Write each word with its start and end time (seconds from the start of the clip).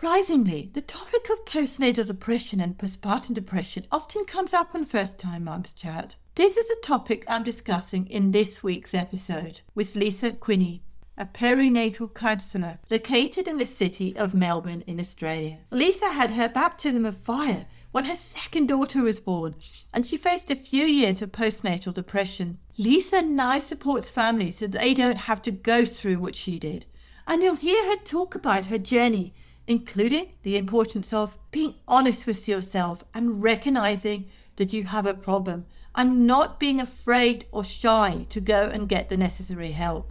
Surprisingly, 0.00 0.70
the 0.74 0.80
topic 0.80 1.28
of 1.28 1.44
postnatal 1.44 2.06
depression 2.06 2.60
and 2.60 2.78
postpartum 2.78 3.34
depression 3.34 3.84
often 3.90 4.24
comes 4.24 4.54
up 4.54 4.72
on 4.72 4.84
First 4.84 5.18
Time 5.18 5.42
Mums 5.42 5.74
Chat. 5.74 6.14
This 6.36 6.56
is 6.56 6.70
a 6.70 6.86
topic 6.86 7.24
I'm 7.26 7.42
discussing 7.42 8.06
in 8.06 8.30
this 8.30 8.62
week's 8.62 8.94
episode 8.94 9.60
with 9.74 9.96
Lisa 9.96 10.30
Quinney, 10.30 10.82
a 11.16 11.26
perinatal 11.26 12.14
counsellor 12.14 12.78
located 12.88 13.48
in 13.48 13.58
the 13.58 13.66
city 13.66 14.16
of 14.16 14.34
Melbourne 14.34 14.84
in 14.86 15.00
Australia. 15.00 15.58
Lisa 15.72 16.10
had 16.10 16.30
her 16.30 16.48
baptism 16.48 17.04
of 17.04 17.16
fire 17.16 17.66
when 17.90 18.04
her 18.04 18.14
second 18.14 18.68
daughter 18.68 19.02
was 19.02 19.18
born, 19.18 19.56
and 19.92 20.06
she 20.06 20.16
faced 20.16 20.48
a 20.48 20.54
few 20.54 20.84
years 20.84 21.22
of 21.22 21.32
postnatal 21.32 21.92
depression. 21.92 22.58
Lisa 22.76 23.20
now 23.20 23.58
supports 23.58 24.12
families 24.12 24.58
so 24.58 24.68
they 24.68 24.94
don't 24.94 25.26
have 25.26 25.42
to 25.42 25.50
go 25.50 25.84
through 25.84 26.20
what 26.20 26.36
she 26.36 26.60
did. 26.60 26.86
And 27.26 27.42
you'll 27.42 27.56
hear 27.56 27.84
her 27.90 27.96
talk 28.04 28.36
about 28.36 28.66
her 28.66 28.78
journey, 28.78 29.34
including 29.68 30.32
the 30.42 30.56
importance 30.56 31.12
of 31.12 31.38
being 31.50 31.74
honest 31.86 32.26
with 32.26 32.48
yourself 32.48 33.04
and 33.12 33.42
recognizing 33.42 34.26
that 34.56 34.72
you 34.72 34.84
have 34.84 35.06
a 35.06 35.12
problem 35.12 35.66
and 35.94 36.26
not 36.26 36.58
being 36.58 36.80
afraid 36.80 37.44
or 37.52 37.62
shy 37.62 38.26
to 38.30 38.40
go 38.40 38.62
and 38.62 38.88
get 38.88 39.10
the 39.10 39.16
necessary 39.16 39.72
help. 39.72 40.10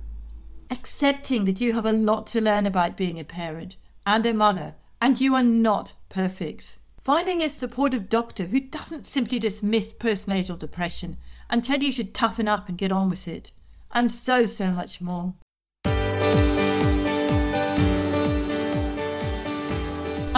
Accepting 0.69 1.45
that 1.45 1.59
you 1.59 1.73
have 1.73 1.87
a 1.87 1.91
lot 1.91 2.27
to 2.27 2.39
learn 2.39 2.67
about 2.67 2.95
being 2.95 3.19
a 3.19 3.23
parent 3.23 3.77
and 4.05 4.25
a 4.27 4.33
mother, 4.33 4.75
and 5.01 5.19
you 5.19 5.33
are 5.33 5.43
not 5.43 5.93
perfect. 6.07 6.77
Finding 7.01 7.41
a 7.41 7.49
supportive 7.49 8.09
doctor 8.09 8.45
who 8.45 8.59
doesn't 8.59 9.07
simply 9.07 9.39
dismiss 9.39 9.91
postnatal 9.91 10.59
depression 10.59 11.17
and 11.49 11.63
tell 11.63 11.79
you 11.79 11.91
should 11.91 12.13
toughen 12.13 12.47
up 12.47 12.69
and 12.69 12.77
get 12.77 12.91
on 12.91 13.09
with 13.09 13.27
it, 13.27 13.51
and 13.91 14.11
so, 14.11 14.45
so 14.45 14.71
much 14.71 15.01
more. 15.01 15.33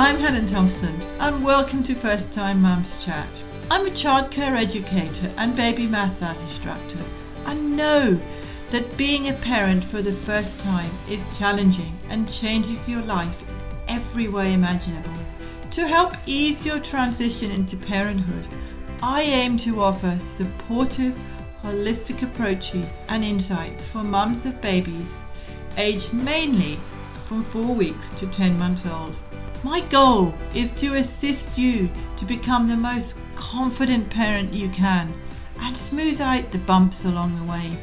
I'm 0.01 0.17
Helen 0.17 0.47
Thompson, 0.47 0.95
and 1.19 1.43
welcome 1.43 1.83
to 1.83 1.93
First 1.93 2.31
Time 2.31 2.61
Mums 2.61 2.95
Chat. 3.03 3.27
I'm 3.69 3.85
a 3.85 3.89
childcare 3.89 4.55
educator 4.55 5.29
and 5.35 5.53
baby 5.53 5.87
math 5.87 6.21
massage 6.21 6.41
instructor. 6.45 6.99
I 7.45 7.55
know 7.55 8.17
that 8.69 8.95
being 8.95 9.27
a 9.27 9.33
parent 9.33 9.83
for 9.83 10.01
the 10.01 10.13
first 10.13 10.61
time 10.61 10.89
is 11.09 11.37
challenging 11.37 11.99
and 12.07 12.31
changes 12.31 12.87
your 12.87 13.01
life 13.01 13.43
every 13.89 14.29
way 14.29 14.53
imaginable. 14.53 15.19
To 15.71 15.85
help 15.85 16.13
ease 16.25 16.65
your 16.65 16.79
transition 16.79 17.51
into 17.51 17.75
parenthood, 17.75 18.47
I 19.03 19.23
aim 19.23 19.57
to 19.57 19.81
offer 19.81 20.17
supportive, 20.33 21.19
holistic 21.61 22.23
approaches 22.23 22.87
and 23.09 23.21
insights 23.21 23.83
for 23.83 24.05
mums 24.05 24.45
of 24.45 24.61
babies 24.61 25.11
aged 25.75 26.13
mainly 26.13 26.77
from 27.25 27.43
4 27.43 27.75
weeks 27.75 28.11
to 28.11 28.27
10 28.27 28.57
months 28.57 28.85
old. 28.85 29.13
My 29.61 29.81
goal 29.81 30.33
is 30.55 30.71
to 30.79 30.95
assist 30.95 31.57
you 31.57 31.89
to 32.15 32.23
become 32.23 32.69
the 32.69 32.77
most 32.77 33.17
confident 33.35 34.09
parent 34.09 34.53
you 34.53 34.69
can 34.69 35.13
and 35.59 35.75
smooth 35.75 36.21
out 36.21 36.49
the 36.49 36.59
bumps 36.59 37.03
along 37.03 37.37
the 37.37 37.51
way. 37.51 37.77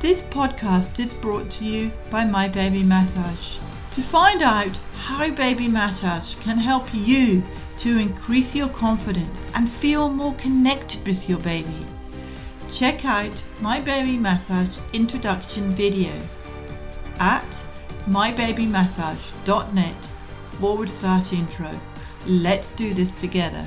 This 0.00 0.22
podcast 0.22 0.98
is 0.98 1.12
brought 1.12 1.50
to 1.50 1.64
you 1.64 1.92
by 2.10 2.24
My 2.24 2.48
Baby 2.48 2.82
Massage. 2.82 3.58
To 3.90 4.00
find 4.00 4.40
out 4.40 4.74
how 4.96 5.30
Baby 5.30 5.68
Massage 5.68 6.34
can 6.36 6.56
help 6.56 6.86
you 6.94 7.42
to 7.78 7.98
increase 7.98 8.54
your 8.54 8.68
confidence 8.68 9.44
and 9.54 9.68
feel 9.68 10.08
more 10.08 10.34
connected 10.36 11.06
with 11.06 11.28
your 11.28 11.40
baby, 11.40 11.84
check 12.72 13.04
out 13.04 13.42
My 13.60 13.80
Baby 13.80 14.16
Massage 14.16 14.78
introduction 14.94 15.72
video 15.72 16.12
at 17.20 17.64
mybabymassage.net 18.06 20.08
forward 20.58 20.90
slash 20.90 21.32
intro. 21.32 21.70
Let's 22.26 22.72
do 22.72 22.92
this 22.92 23.12
together. 23.20 23.64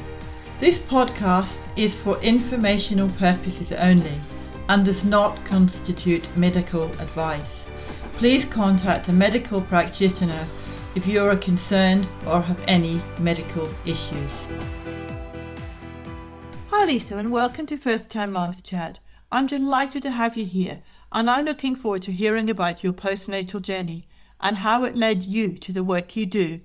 This 0.59 0.79
podcast 0.79 1.61
is 1.77 1.95
for 1.95 2.19
informational 2.21 3.09
purposes 3.11 3.71
only 3.71 4.19
and 4.67 4.85
does 4.85 5.05
not 5.05 5.43
constitute 5.45 6.27
medical 6.35 6.83
advice. 6.99 7.71
Please 8.13 8.43
contact 8.45 9.07
a 9.07 9.13
medical 9.13 9.61
practitioner 9.61 10.45
if 10.93 11.07
you 11.07 11.23
are 11.23 11.35
concerned 11.37 12.07
or 12.27 12.41
have 12.41 12.59
any 12.67 13.01
medical 13.19 13.69
issues. 13.85 14.47
Hi 16.67 16.85
Lisa 16.85 17.17
and 17.17 17.31
welcome 17.31 17.65
to 17.67 17.77
First 17.77 18.09
Time 18.09 18.33
Moms 18.33 18.61
Chat. 18.61 18.99
I'm 19.31 19.47
delighted 19.47 20.03
to 20.03 20.11
have 20.11 20.35
you 20.35 20.45
here 20.45 20.81
and 21.13 21.29
I'm 21.29 21.45
looking 21.45 21.75
forward 21.75 22.01
to 22.03 22.11
hearing 22.11 22.49
about 22.49 22.83
your 22.83 22.93
postnatal 22.93 23.61
journey 23.61 24.03
and 24.41 24.57
how 24.57 24.83
it 24.83 24.95
led 24.97 25.23
you 25.23 25.53
to 25.59 25.71
the 25.71 25.83
work 25.83 26.17
you 26.17 26.25
do 26.25 26.59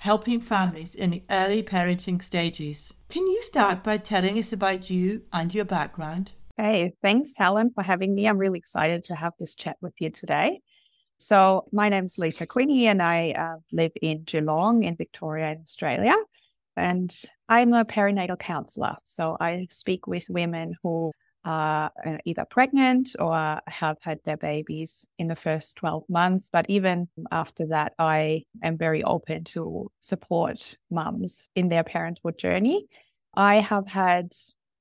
helping 0.00 0.40
families 0.40 0.94
in 0.94 1.10
the 1.10 1.22
early 1.28 1.62
parenting 1.62 2.22
stages. 2.22 2.92
Can 3.10 3.26
you 3.26 3.42
start 3.42 3.84
by 3.84 3.98
telling 3.98 4.38
us 4.38 4.50
about 4.50 4.88
you 4.88 5.22
and 5.30 5.52
your 5.52 5.66
background? 5.66 6.32
Hey, 6.56 6.94
thanks, 7.02 7.34
Helen, 7.36 7.70
for 7.74 7.82
having 7.82 8.14
me. 8.14 8.26
I'm 8.26 8.38
really 8.38 8.58
excited 8.58 9.04
to 9.04 9.14
have 9.14 9.34
this 9.38 9.54
chat 9.54 9.76
with 9.82 9.92
you 9.98 10.08
today. 10.08 10.62
So, 11.18 11.66
my 11.70 11.90
name 11.90 12.06
is 12.06 12.16
Lisa 12.16 12.46
Quinney, 12.46 12.84
and 12.84 13.02
I 13.02 13.32
uh, 13.32 13.56
live 13.72 13.92
in 14.00 14.22
Geelong 14.22 14.84
in 14.84 14.96
Victoria, 14.96 15.50
in 15.52 15.60
Australia. 15.60 16.16
And 16.78 17.14
I'm 17.46 17.74
a 17.74 17.84
perinatal 17.84 18.38
counselor. 18.38 18.96
So, 19.04 19.36
I 19.38 19.66
speak 19.68 20.06
with 20.06 20.30
women 20.30 20.76
who 20.82 21.12
are 21.44 21.90
uh, 22.04 22.18
either 22.24 22.44
pregnant 22.44 23.16
or 23.18 23.60
have 23.66 23.96
had 24.00 24.20
their 24.24 24.36
babies 24.36 25.06
in 25.18 25.28
the 25.28 25.36
first 25.36 25.76
12 25.76 26.04
months. 26.08 26.50
But 26.52 26.66
even 26.68 27.08
after 27.30 27.66
that, 27.68 27.94
I 27.98 28.44
am 28.62 28.76
very 28.76 29.02
open 29.02 29.44
to 29.44 29.90
support 30.00 30.76
mums 30.90 31.48
in 31.54 31.68
their 31.68 31.84
parenthood 31.84 32.38
journey. 32.38 32.86
I 33.34 33.56
have 33.56 33.86
had 33.86 34.32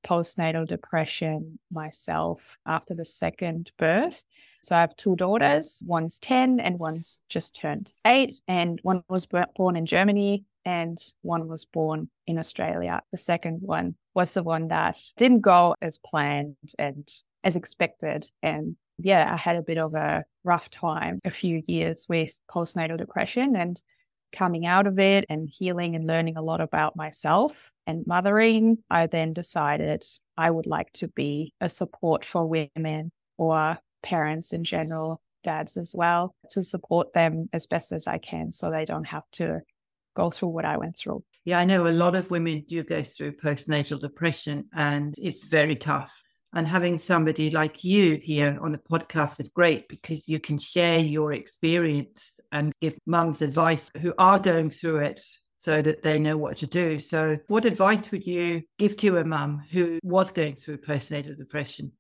postnatal 0.06 0.68
depression 0.68 1.60
myself 1.72 2.58
after 2.66 2.94
the 2.94 3.06
second 3.06 3.72
birth. 3.78 4.24
So 4.62 4.76
I 4.76 4.82
have 4.82 4.96
two 4.96 5.16
daughters, 5.16 5.82
one's 5.86 6.20
10 6.20 6.60
and 6.60 6.80
one's 6.80 7.22
just 7.30 7.56
turned 7.56 7.94
eight, 8.06 8.42
and 8.48 8.80
one 8.84 9.04
was 9.08 9.26
born 9.56 9.76
in 9.76 9.86
Germany 9.86 10.44
and 10.70 11.00
one 11.24 11.48
was 11.48 11.66
born 11.66 12.12
in 12.28 12.38
Australia. 12.38 13.02
The 13.12 13.18
second 13.18 13.64
one 13.64 13.96
was 14.14 14.36
the 14.36 14.44
one 14.44 14.68
that 14.68 15.00
didn't 15.18 15.42
go 15.42 15.76
as 15.82 15.98
planned 15.98 16.58
and 16.78 17.10
as 17.44 17.56
expected. 17.56 18.30
And 18.44 18.76
yeah, 19.00 19.34
I 19.34 19.36
had 19.36 19.56
a 19.56 19.64
bit 19.64 19.80
of 19.80 19.96
a 19.96 20.26
rough 20.44 20.70
time, 20.70 21.22
a 21.26 21.32
few 21.32 21.64
years 21.66 22.06
with 22.08 22.40
postnatal 22.52 23.00
depression 23.00 23.56
and 23.56 23.82
coming 24.32 24.68
out 24.68 24.86
of 24.86 25.00
it 25.00 25.26
and 25.28 25.50
healing 25.52 25.96
and 25.96 26.06
learning 26.06 26.38
a 26.38 26.44
lot 26.44 26.62
about 26.62 26.96
myself 26.96 27.72
and 27.88 28.06
mothering. 28.06 28.78
I 28.92 29.08
then 29.08 29.34
decided 29.34 30.04
I 30.38 30.52
would 30.52 30.68
like 30.68 30.94
to 30.94 31.08
be 31.08 31.52
a 31.60 31.68
support 31.68 32.24
for 32.24 32.46
women 32.46 33.12
or 33.40 33.80
parents 34.04 34.54
in 34.54 34.64
general, 34.64 35.20
dads 35.44 35.78
as 35.78 35.96
well, 35.96 36.36
to 36.52 36.62
support 36.62 37.14
them 37.14 37.50
as 37.54 37.66
best 37.66 37.92
as 37.92 38.06
I 38.06 38.20
can 38.20 38.52
so 38.52 38.70
they 38.70 38.86
don't 38.86 39.08
have 39.08 39.24
to 39.32 39.62
go 40.20 40.30
through 40.30 40.50
what 40.50 40.66
I 40.66 40.78
went 40.78 40.98
through. 40.98 41.24
Yeah, 41.46 41.60
I 41.60 41.66
know 41.66 41.88
a 41.88 42.00
lot 42.04 42.16
of 42.16 42.30
women 42.30 42.66
do 42.68 42.84
go 42.84 43.04
through 43.04 43.34
postnatal 43.34 44.00
depression 44.00 44.66
and 44.74 45.16
it's 45.18 45.48
very 45.48 45.76
tough. 45.76 46.24
And 46.54 46.68
having 46.68 46.98
somebody 46.98 47.52
like 47.52 47.84
you 47.84 48.20
here 48.22 48.58
on 48.62 48.72
the 48.72 48.80
podcast 48.80 49.40
is 49.40 49.50
great 49.50 49.88
because 49.88 50.28
you 50.28 50.40
can 50.40 50.58
share 50.58 51.00
your 51.00 51.34
experience 51.34 52.40
and 52.52 52.74
give 52.82 52.98
mums 53.06 53.42
advice 53.42 53.92
who 54.02 54.14
are 54.18 54.40
going 54.40 54.72
through 54.72 54.98
it 54.98 55.22
so 55.60 55.82
that 55.82 56.02
they 56.02 56.18
know 56.18 56.38
what 56.38 56.58
to 56.58 56.68
do. 56.68 57.00
So, 57.00 57.38
what 57.48 57.66
advice 57.66 58.10
would 58.12 58.26
you 58.26 58.64
give 58.80 58.98
to 58.98 59.18
a 59.18 59.24
mum 59.24 59.62
who 59.72 60.00
was 60.02 60.32
going 60.32 60.56
through 60.56 60.78
postnatal 60.78 61.38
depression? 61.38 61.92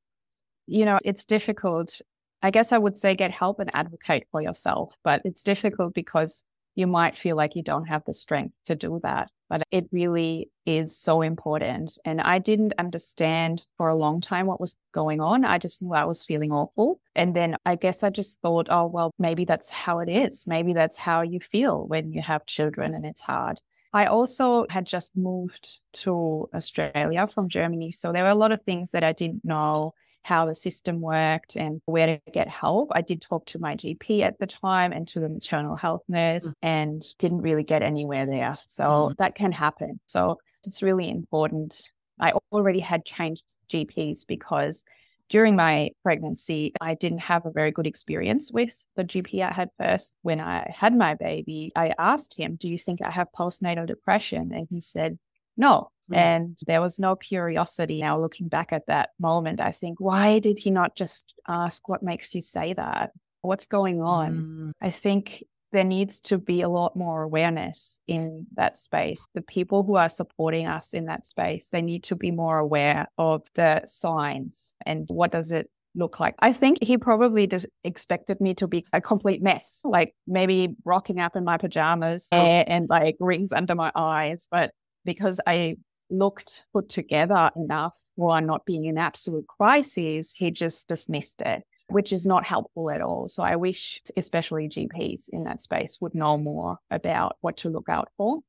You 0.66 0.86
know, 0.86 0.98
it's 1.06 1.26
difficult. 1.26 2.02
I 2.42 2.52
guess 2.52 2.72
I 2.72 2.78
would 2.78 2.98
say 2.98 3.16
get 3.16 3.32
help 3.32 3.60
and 3.60 3.70
advocate 3.76 4.26
for 4.32 4.42
yourself, 4.42 4.96
but 5.04 5.22
it's 5.26 5.44
difficult 5.44 5.94
because 5.94 6.44
you 6.80 6.88
might 6.88 7.16
feel 7.16 7.36
like 7.36 7.56
you 7.58 7.62
don't 7.62 7.88
have 7.88 8.04
the 8.06 8.14
strength 8.14 8.56
to 8.66 8.76
do 8.76 9.00
that. 9.04 9.30
But 9.50 9.64
it 9.70 9.90
really 9.92 10.50
is 10.66 10.98
so 10.98 11.22
important. 11.22 11.98
And 12.06 12.22
I 12.22 12.40
didn't 12.40 12.74
understand 12.78 13.66
for 13.78 13.90
a 13.90 13.96
long 13.96 14.22
time 14.22 14.46
what 14.46 14.62
was 14.62 14.78
going 14.94 15.20
on. 15.20 15.44
I 15.44 15.58
just 15.58 15.82
knew 15.82 15.94
I 15.94 16.06
was 16.06 16.24
feeling 16.24 16.52
awful. 16.52 17.02
And 17.16 17.36
then 17.36 17.58
I 17.66 17.76
guess 17.76 18.04
I 18.04 18.12
just 18.12 18.40
thought, 18.42 18.68
oh, 18.70 18.86
well, 18.86 19.12
maybe 19.20 19.44
that's 19.44 19.70
how 19.70 20.00
it 20.00 20.08
is. 20.08 20.46
Maybe 20.48 20.74
that's 20.74 20.98
how 20.98 21.22
you 21.22 21.40
feel 21.40 21.86
when 21.86 22.14
you 22.14 22.22
have 22.22 22.46
children 22.46 22.94
and 22.94 23.06
it's 23.06 23.22
hard. 23.22 23.60
I 23.92 24.06
also 24.06 24.68
had 24.70 24.86
just 24.86 25.18
moved 25.18 25.80
to 25.94 26.48
Australia 26.54 27.28
from 27.28 27.50
Germany. 27.50 27.92
So 27.92 28.14
there 28.14 28.24
were 28.24 28.30
a 28.30 28.36
lot 28.36 28.52
of 28.52 28.62
things 28.62 28.92
that 28.92 29.04
I 29.04 29.14
didn't 29.14 29.44
know 29.44 29.94
how 30.30 30.46
the 30.46 30.54
system 30.54 31.02
worked 31.02 31.56
and 31.56 31.82
where 31.86 32.06
to 32.06 32.32
get 32.32 32.48
help. 32.48 32.90
I 32.92 33.02
did 33.02 33.20
talk 33.20 33.48
to 33.48 33.58
my 33.58 33.76
GP 33.76 34.22
at 34.22 34.38
the 34.38 34.46
time 34.46 34.92
and 34.92 35.08
to 35.08 35.20
the 35.20 35.28
maternal 35.28 35.76
health 35.76 36.04
nurse 36.08 36.46
mm. 36.46 36.54
and 36.62 37.04
didn't 37.18 37.42
really 37.42 37.64
get 37.64 37.82
anywhere 37.82 38.28
there. 38.28 38.54
So 38.68 38.84
mm. 38.84 39.18
that 39.18 39.34
can 39.34 39.52
happen. 39.52 40.00
So 40.06 40.38
it's 40.68 40.84
really 40.84 41.10
important. 41.10 41.82
I 42.20 42.34
already 42.52 42.80
had 42.80 43.06
changed 43.06 43.44
GPs 43.72 44.28
because 44.28 44.86
during 45.30 45.56
my 45.56 45.90
pregnancy, 46.04 46.74
I 46.80 46.94
didn't 46.94 47.20
have 47.22 47.48
a 47.48 47.52
very 47.52 47.72
good 47.72 47.88
experience 47.88 48.52
with 48.52 48.86
the 48.96 49.04
GP 49.04 49.42
I 49.42 49.52
had 49.52 49.70
first. 49.80 50.16
When 50.22 50.40
I 50.40 50.72
had 50.76 50.96
my 50.96 51.16
baby, 51.16 51.72
I 51.76 51.94
asked 51.98 52.36
him, 52.38 52.56
Do 52.56 52.70
you 52.70 52.78
think 52.78 53.02
I 53.02 53.10
have 53.10 53.28
postnatal 53.36 53.88
depression? 53.88 54.52
And 54.54 54.68
he 54.70 54.80
said, 54.80 55.18
No. 55.58 55.90
Mm. 56.12 56.18
And 56.18 56.58
there 56.68 56.82
was 56.82 57.00
no 57.00 57.16
curiosity. 57.16 58.02
Now, 58.02 58.20
looking 58.20 58.48
back 58.48 58.74
at 58.74 58.88
that 58.88 59.10
moment, 59.20 59.60
I 59.60 59.72
think, 59.72 60.00
why 60.00 60.40
did 60.40 60.60
he 60.60 60.72
not 60.72 60.96
just 60.96 61.34
ask, 61.48 61.88
What 61.88 62.04
makes 62.04 62.34
you 62.34 62.42
say 62.42 62.74
that? 62.74 63.12
What's 63.42 63.68
going 63.68 64.02
on? 64.02 64.34
Mm. 64.34 64.72
I 64.82 64.90
think 64.90 65.44
there 65.72 65.84
needs 65.84 66.20
to 66.22 66.38
be 66.38 66.62
a 66.62 66.70
lot 66.70 66.96
more 66.96 67.22
awareness 67.22 68.00
in 68.08 68.48
that 68.56 68.78
space. 68.78 69.28
The 69.34 69.42
people 69.42 69.84
who 69.84 69.96
are 69.96 70.10
supporting 70.10 70.66
us 70.66 70.94
in 70.94 71.06
that 71.06 71.26
space, 71.26 71.70
they 71.70 71.82
need 71.82 72.04
to 72.06 72.16
be 72.16 72.32
more 72.32 72.58
aware 72.58 73.08
of 73.18 73.46
the 73.54 73.84
signs 73.86 74.74
and 74.86 75.08
what 75.10 75.32
does 75.32 75.52
it 75.52 75.70
look 75.96 76.20
like. 76.20 76.36
I 76.40 76.54
think 76.54 76.80
he 76.82 76.98
probably 76.98 77.48
just 77.48 77.68
expected 77.84 78.42
me 78.42 78.54
to 78.56 78.68
be 78.68 78.86
a 78.94 79.02
complete 79.02 79.42
mess, 79.42 79.82
like 79.84 80.16
maybe 80.28 80.76
rocking 80.86 81.20
up 81.20 81.36
in 81.36 81.44
my 81.44 81.58
pajamas 81.58 82.28
and, 82.32 82.68
and 82.68 82.90
like 82.90 83.16
rings 83.20 83.52
under 83.52 83.76
my 83.76 83.92
eyes. 83.96 84.48
But 84.50 84.72
because 85.06 85.40
I 85.46 85.78
looked 86.10 86.64
put 86.74 86.90
together 86.90 87.52
enough 87.56 88.00
while 88.16 88.42
not 88.42 88.66
being 88.66 88.86
in 88.86 88.98
absolute 88.98 89.48
crisis, 89.48 90.34
he 90.34 90.52
just 90.52 90.88
dismissed 90.88 91.42
it 91.42 91.64
which 91.90 92.14
is 92.14 92.26
not 92.26 92.46
helpful 92.46 92.90
at 92.90 93.02
all. 93.02 93.28
So 93.28 93.44
I 93.44 93.56
wish, 93.56 94.02
especially 94.16 94.70
GPs 94.70 95.30
in 95.30 95.44
that 95.46 95.62
space, 95.62 95.98
would 96.00 96.16
know 96.16 96.38
more 96.38 96.78
about 96.92 97.38
what 97.42 97.58
to 97.58 97.70
look 97.70 97.90
out 97.90 98.10
for. 98.16 98.40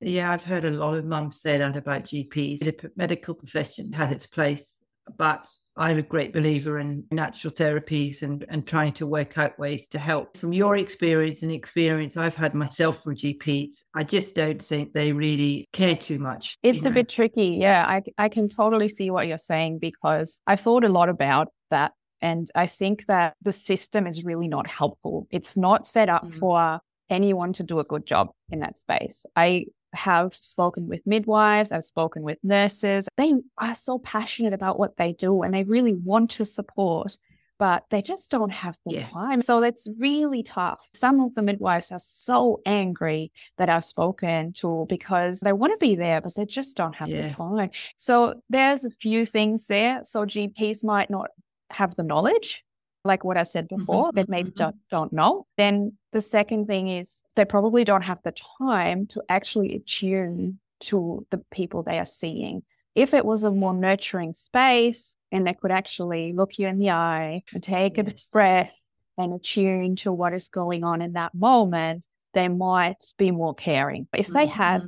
Yeah, 0.00 0.30
I've 0.30 0.44
heard 0.44 0.64
a 0.64 0.70
lot 0.70 0.94
of 0.94 1.04
mums 1.04 1.40
say 1.40 1.58
that 1.58 1.76
about 1.76 2.04
GPs. 2.04 2.58
The 2.58 2.90
medical 2.96 3.34
profession 3.34 3.92
has 3.92 4.10
its 4.10 4.26
place, 4.26 4.80
but 5.16 5.46
I'm 5.76 5.98
a 5.98 6.02
great 6.02 6.32
believer 6.32 6.78
in 6.78 7.04
natural 7.10 7.52
therapies 7.52 8.22
and, 8.22 8.44
and 8.48 8.66
trying 8.66 8.92
to 8.92 9.06
work 9.06 9.38
out 9.38 9.58
ways 9.58 9.88
to 9.88 9.98
help. 9.98 10.36
From 10.36 10.52
your 10.52 10.76
experience 10.76 11.42
and 11.42 11.50
experience 11.50 12.16
I've 12.16 12.36
had 12.36 12.54
myself 12.54 13.06
with 13.06 13.18
GPs, 13.18 13.84
I 13.94 14.04
just 14.04 14.34
don't 14.34 14.60
think 14.60 14.92
they 14.92 15.12
really 15.12 15.66
care 15.72 15.96
too 15.96 16.18
much. 16.18 16.56
It's 16.62 16.84
a 16.84 16.90
know? 16.90 16.96
bit 16.96 17.08
tricky. 17.08 17.56
Yeah, 17.60 17.86
I, 17.88 18.02
I 18.18 18.28
can 18.28 18.48
totally 18.48 18.88
see 18.88 19.10
what 19.10 19.28
you're 19.28 19.38
saying 19.38 19.78
because 19.78 20.40
I 20.46 20.56
thought 20.56 20.84
a 20.84 20.90
lot 20.90 21.08
about 21.08 21.48
that 21.70 21.92
and 22.20 22.48
I 22.54 22.66
think 22.66 23.06
that 23.06 23.34
the 23.42 23.52
system 23.52 24.06
is 24.06 24.24
really 24.24 24.48
not 24.48 24.68
helpful. 24.68 25.26
It's 25.30 25.56
not 25.56 25.86
set 25.86 26.08
up 26.08 26.24
mm-hmm. 26.24 26.38
for 26.38 26.80
anyone 27.10 27.52
to 27.54 27.62
do 27.62 27.78
a 27.78 27.84
good 27.84 28.06
job 28.06 28.30
in 28.50 28.60
that 28.60 28.78
space. 28.78 29.26
I 29.34 29.66
have 29.94 30.34
spoken 30.34 30.88
with 30.88 31.06
midwives, 31.06 31.72
I've 31.72 31.84
spoken 31.84 32.22
with 32.22 32.38
nurses. 32.42 33.08
They 33.16 33.34
are 33.58 33.74
so 33.74 33.98
passionate 33.98 34.52
about 34.52 34.78
what 34.78 34.96
they 34.96 35.12
do 35.12 35.42
and 35.42 35.52
they 35.52 35.64
really 35.64 35.94
want 35.94 36.30
to 36.32 36.44
support, 36.44 37.16
but 37.58 37.84
they 37.90 38.02
just 38.02 38.30
don't 38.30 38.50
have 38.50 38.76
the 38.86 38.96
yeah. 38.96 39.08
time. 39.08 39.42
So 39.42 39.62
it's 39.62 39.86
really 39.98 40.42
tough. 40.42 40.80
Some 40.94 41.20
of 41.20 41.34
the 41.34 41.42
midwives 41.42 41.92
are 41.92 42.00
so 42.00 42.60
angry 42.66 43.32
that 43.58 43.68
I've 43.68 43.84
spoken 43.84 44.52
to 44.54 44.86
because 44.88 45.40
they 45.40 45.52
want 45.52 45.72
to 45.72 45.78
be 45.78 45.94
there, 45.94 46.20
but 46.20 46.34
they 46.34 46.46
just 46.46 46.76
don't 46.76 46.94
have 46.94 47.08
yeah. 47.08 47.28
the 47.28 47.34
time. 47.34 47.70
So 47.96 48.34
there's 48.48 48.84
a 48.84 48.90
few 48.90 49.26
things 49.26 49.66
there. 49.66 50.00
So 50.04 50.24
GPs 50.24 50.82
might 50.82 51.10
not 51.10 51.30
have 51.70 51.94
the 51.94 52.02
knowledge, 52.02 52.64
like 53.04 53.24
what 53.24 53.36
I 53.36 53.42
said 53.42 53.68
mm-hmm, 53.68 53.82
before, 53.82 54.08
mm-hmm. 54.08 54.16
that 54.16 54.28
maybe 54.28 54.50
mm-hmm. 54.50 54.58
don't, 54.58 54.76
don't 54.90 55.12
know. 55.12 55.46
Then 55.56 55.96
the 56.12 56.20
second 56.20 56.66
thing 56.66 56.88
is 56.88 57.22
they 57.36 57.44
probably 57.44 57.84
don't 57.84 58.02
have 58.02 58.18
the 58.22 58.34
time 58.58 59.06
to 59.08 59.22
actually 59.28 59.74
attune 59.74 60.58
to 60.80 61.26
the 61.30 61.38
people 61.50 61.82
they 61.82 61.98
are 61.98 62.04
seeing. 62.04 62.62
If 62.94 63.14
it 63.14 63.24
was 63.24 63.44
a 63.44 63.50
more 63.50 63.72
nurturing 63.72 64.34
space 64.34 65.16
and 65.30 65.46
they 65.46 65.54
could 65.54 65.70
actually 65.70 66.32
look 66.34 66.58
you 66.58 66.68
in 66.68 66.78
the 66.78 66.90
eye 66.90 67.42
take 67.60 67.96
yes. 67.96 68.28
a 68.28 68.32
breath 68.32 68.84
and 69.16 69.32
attune 69.32 69.96
to 69.96 70.12
what 70.12 70.34
is 70.34 70.48
going 70.48 70.84
on 70.84 71.00
in 71.00 71.14
that 71.14 71.34
moment, 71.34 72.06
they 72.34 72.48
might 72.48 73.02
be 73.16 73.30
more 73.30 73.54
caring. 73.54 74.06
But 74.10 74.20
if 74.20 74.28
they 74.28 74.46
mm-hmm. 74.46 74.52
had 74.52 74.82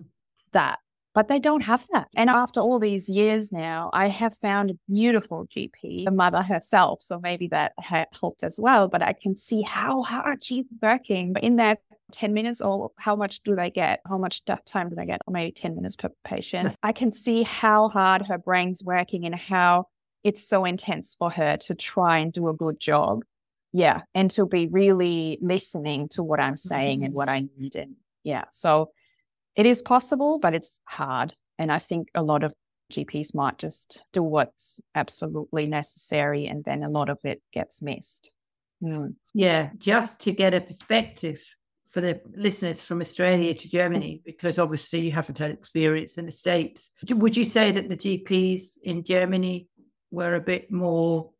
that, 0.53 0.79
but 1.15 1.29
they 1.29 1.39
don't 1.39 1.63
have 1.63 1.87
that. 1.93 2.09
And 2.17 2.29
after 2.29 2.61
all 2.61 2.81
these 2.81 3.09
years 3.09 3.53
now, 3.53 3.89
I 3.93 4.09
have 4.09 4.37
found 4.39 4.71
a 4.71 4.75
beautiful 4.89 5.47
GP, 5.47 6.05
the 6.05 6.11
mother 6.11 6.43
herself. 6.43 7.03
So 7.03 7.21
maybe 7.21 7.47
that 7.49 7.73
helped 7.79 8.43
as 8.43 8.59
well. 8.61 8.89
But 8.89 9.03
I 9.03 9.13
can 9.13 9.37
see 9.37 9.63
how 9.63 10.03
hard 10.03 10.43
she's 10.43 10.67
working 10.83 11.37
in 11.41 11.57
that 11.57 11.79
10 12.13 12.35
minutes 12.35 12.61
or 12.61 12.91
how 12.97 13.15
much 13.15 13.41
do 13.45 13.55
they 13.55 13.71
get? 13.71 14.01
How 14.09 14.19
much 14.19 14.45
time 14.67 14.89
do 14.89 14.97
they 14.97 15.07
get? 15.07 15.21
Or 15.27 15.33
maybe 15.33 15.53
10 15.53 15.77
minutes 15.77 15.95
per 15.95 16.11
patient. 16.25 16.77
I 16.83 16.91
can 16.91 17.13
see 17.13 17.45
how 17.45 17.89
hard 17.89 18.27
her 18.27 18.39
brain's 18.39 18.83
working 18.83 19.25
and 19.25 19.37
how 19.37 19.87
it's 20.25 20.47
so 20.47 20.65
intense 20.65 21.15
for 21.17 21.31
her 21.31 21.57
to 21.59 21.75
try 21.77 22.19
and 22.19 22.33
do 22.33 22.49
a 22.49 22.55
good 22.55 22.81
job. 22.81 23.21
Yeah. 23.73 24.03
And 24.15 24.31
to 24.33 24.47
be 24.47 24.67
really 24.67 25.39
listening 25.41 26.09
to 26.11 26.25
what 26.25 26.41
I'm 26.41 26.57
saying 26.57 26.99
mm-hmm. 26.99 27.07
and 27.07 27.15
what 27.15 27.29
I 27.29 27.47
need. 27.57 27.77
And 27.77 27.95
yeah. 28.25 28.45
So 28.51 28.91
it 29.57 29.67
is 29.67 29.83
possible, 29.83 30.39
but 30.39 30.55
it's 30.55 30.81
hard. 30.87 31.35
And 31.59 31.71
I 31.71 31.79
think 31.79 32.09
a 32.15 32.23
lot 32.23 32.43
of 32.43 32.53
GPs 32.93 33.35
might 33.35 33.59
just 33.59 34.03
do 34.13 34.23
what's 34.23 34.81
absolutely 34.95 35.67
necessary 35.67 36.47
and 36.47 36.65
then 36.65 36.83
a 36.83 36.91
lot 36.91 37.09
of 37.09 37.19
it 37.25 37.43
gets 37.53 37.83
missed. 37.83 38.31
Mm. 38.83 39.15
Yeah, 39.33 39.71
just 39.79 40.19
to 40.21 40.33
get 40.33 40.55
a 40.55 40.61
perspective 40.61 41.43
for 41.89 42.01
the 42.01 42.21
listeners 42.35 42.83
from 42.83 43.01
Australia 43.01 43.55
to 43.55 43.69
Germany, 43.69 44.21
because 44.27 44.59
obviously 44.59 45.01
you 45.01 45.13
haven't 45.13 45.39
had 45.39 45.51
experience 45.51 46.19
in 46.19 46.27
the 46.27 46.33
States. 46.33 46.91
Would 47.09 47.37
you 47.37 47.45
say 47.45 47.73
that 47.73 47.89
the 47.89 47.97
GPs 47.97 48.79
in 48.83 49.05
Germany 49.05 49.69
were 50.11 50.35
a 50.35 50.41
bit 50.41 50.71
more 50.71 51.31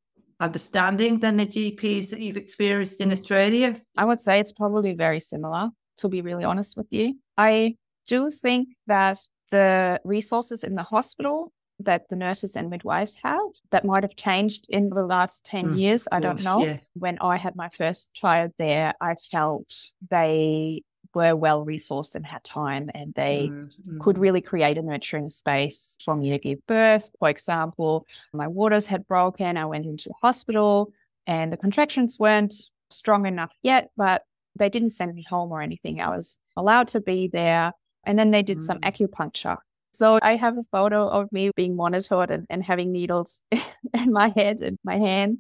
understanding 0.41 1.19
than 1.19 1.37
the 1.37 1.47
GPs 1.47 2.11
that 2.11 2.21
you've 2.21 2.37
experienced 2.37 3.01
in 3.01 3.13
Australia? 3.13 3.75
I 3.97 4.05
would 4.05 4.21
say 4.21 4.41
it's 4.41 4.53
probably 4.53 4.95
very 4.95 5.21
similar, 5.21 5.71
to 5.99 6.09
be 6.09 6.23
really 6.23 6.45
honest 6.45 6.77
with 6.77 6.87
you. 6.91 7.19
I 7.37 7.77
do 8.09 8.25
you 8.25 8.31
think 8.31 8.69
that 8.87 9.21
the 9.51 10.01
resources 10.05 10.65
in 10.65 10.75
the 10.75 10.83
hospital 10.83 11.53
that 11.81 12.09
the 12.09 12.17
nurses 12.17 12.57
and 12.57 12.71
midwives 12.71 13.19
have 13.23 13.41
that 13.71 13.85
might 13.85 14.03
have 14.03 14.17
changed 14.17 14.67
in 14.69 14.91
the 14.91 15.05
last 15.05 15.45
10 15.45 15.67
mm, 15.67 15.79
years. 15.79 16.09
I 16.11 16.21
don't 16.21 16.43
know. 16.45 16.65
Yeah. 16.65 16.79
When 16.95 17.19
I 17.21 17.37
had 17.37 17.57
my 17.57 17.69
first 17.69 18.15
child 18.15 18.53
there, 18.59 18.95
I 19.01 19.17
felt 19.31 19.91
they 20.09 20.83
were 21.15 21.37
well 21.37 21.65
resourced 21.65 22.15
and 22.15 22.27
had 22.27 22.43
time 22.43 22.91
and 22.95 23.15
they 23.15 23.49
mm, 23.51 23.73
mm. 23.89 24.01
could 24.01 24.19
really 24.19 24.41
create 24.41 24.79
a 24.79 24.83
nurturing 24.83 25.31
space 25.31 25.97
for 26.05 26.17
me 26.17 26.31
to 26.31 26.39
give 26.39 26.65
birth. 26.67 27.11
For 27.19 27.29
example, 27.29 28.07
my 28.33 28.49
waters 28.49 28.87
had 28.87 29.07
broken. 29.07 29.57
I 29.57 29.67
went 29.67 29.87
into 29.87 30.13
hospital 30.21 30.93
and 31.27 31.53
the 31.53 31.57
contractions 31.57 32.19
weren't 32.19 32.55
strong 32.91 33.27
enough 33.27 33.53
yet, 33.63 33.91
but 33.97 34.23
they 34.57 34.69
didn't 34.69 34.91
send 34.91 35.15
me 35.15 35.25
home 35.29 35.51
or 35.53 35.63
anything. 35.63 36.01
I 36.01 36.11
was 36.11 36.39
allowed 36.57 36.89
to 36.89 37.01
be 37.01 37.29
there 37.29 37.73
and 38.07 38.19
then 38.19 38.31
they 38.31 38.43
did 38.43 38.59
mm. 38.59 38.63
some 38.63 38.81
acupuncture. 38.81 39.59
So 39.93 40.19
I 40.23 40.37
have 40.37 40.59
a 40.59 40.65
photo 40.73 41.07
of 41.07 41.31
me 41.31 41.53
being 41.55 41.77
monitored 41.77 42.31
and, 42.31 42.47
and 42.51 42.65
having 42.65 42.91
needles 42.91 43.41
in 43.53 44.13
my 44.13 44.33
head 44.35 44.61
and 44.61 44.79
my 44.83 44.99
hands 44.99 45.39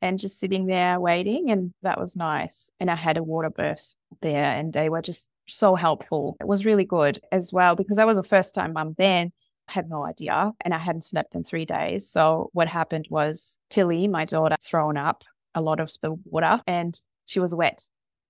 and 0.00 0.18
just 0.18 0.40
sitting 0.40 0.66
there 0.66 0.98
waiting. 0.98 1.50
And 1.50 1.72
that 1.82 2.00
was 2.00 2.16
nice. 2.16 2.70
And 2.80 2.90
I 2.90 2.96
had 2.96 3.16
a 3.16 3.22
water 3.22 3.50
birth 3.50 3.94
there 4.20 4.44
and 4.44 4.72
they 4.72 4.88
were 4.88 5.02
just 5.02 5.28
so 5.46 5.76
helpful. 5.76 6.36
It 6.40 6.48
was 6.48 6.64
really 6.64 6.84
good 6.84 7.20
as 7.30 7.52
well 7.52 7.76
because 7.76 7.98
I 7.98 8.04
was 8.04 8.18
a 8.18 8.24
first 8.24 8.54
time 8.54 8.72
mum 8.72 8.96
then. 8.98 9.32
I 9.68 9.72
had 9.72 9.88
no 9.88 10.04
idea 10.04 10.50
and 10.62 10.74
I 10.74 10.78
hadn't 10.78 11.04
slept 11.04 11.36
in 11.36 11.44
three 11.44 11.64
days. 11.64 12.10
So 12.10 12.50
what 12.52 12.66
happened 12.66 13.06
was 13.08 13.58
Tilly, 13.70 14.08
my 14.08 14.24
daughter, 14.24 14.56
thrown 14.60 14.96
up 14.96 15.22
a 15.54 15.60
lot 15.60 15.78
of 15.78 15.92
the 16.02 16.16
water 16.24 16.60
and 16.66 17.00
she 17.24 17.38
was 17.38 17.54
wet. 17.54 17.84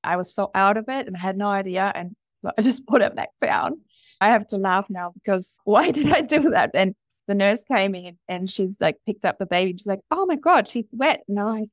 I 0.04 0.16
was 0.16 0.34
so 0.34 0.50
out 0.54 0.76
of 0.76 0.84
it 0.88 1.06
and 1.06 1.16
I 1.16 1.20
had 1.20 1.38
no 1.38 1.48
idea. 1.48 1.90
And 1.94 2.14
so 2.42 2.50
I 2.56 2.62
just 2.62 2.86
put 2.86 3.02
it 3.02 3.14
back 3.14 3.30
down. 3.40 3.80
I 4.20 4.26
have 4.26 4.46
to 4.48 4.56
laugh 4.56 4.86
now 4.88 5.12
because 5.14 5.58
why 5.64 5.90
did 5.90 6.12
I 6.12 6.20
do 6.20 6.50
that? 6.50 6.70
And 6.74 6.94
the 7.28 7.34
nurse 7.34 7.62
came 7.64 7.94
in 7.94 8.18
and 8.28 8.50
she's 8.50 8.76
like 8.80 8.98
picked 9.06 9.24
up 9.24 9.38
the 9.38 9.46
baby. 9.46 9.72
She's 9.72 9.86
like, 9.86 10.00
oh 10.10 10.26
my 10.26 10.36
God, 10.36 10.68
she's 10.68 10.86
wet. 10.92 11.22
And 11.28 11.38
I'm 11.38 11.46
like, 11.46 11.68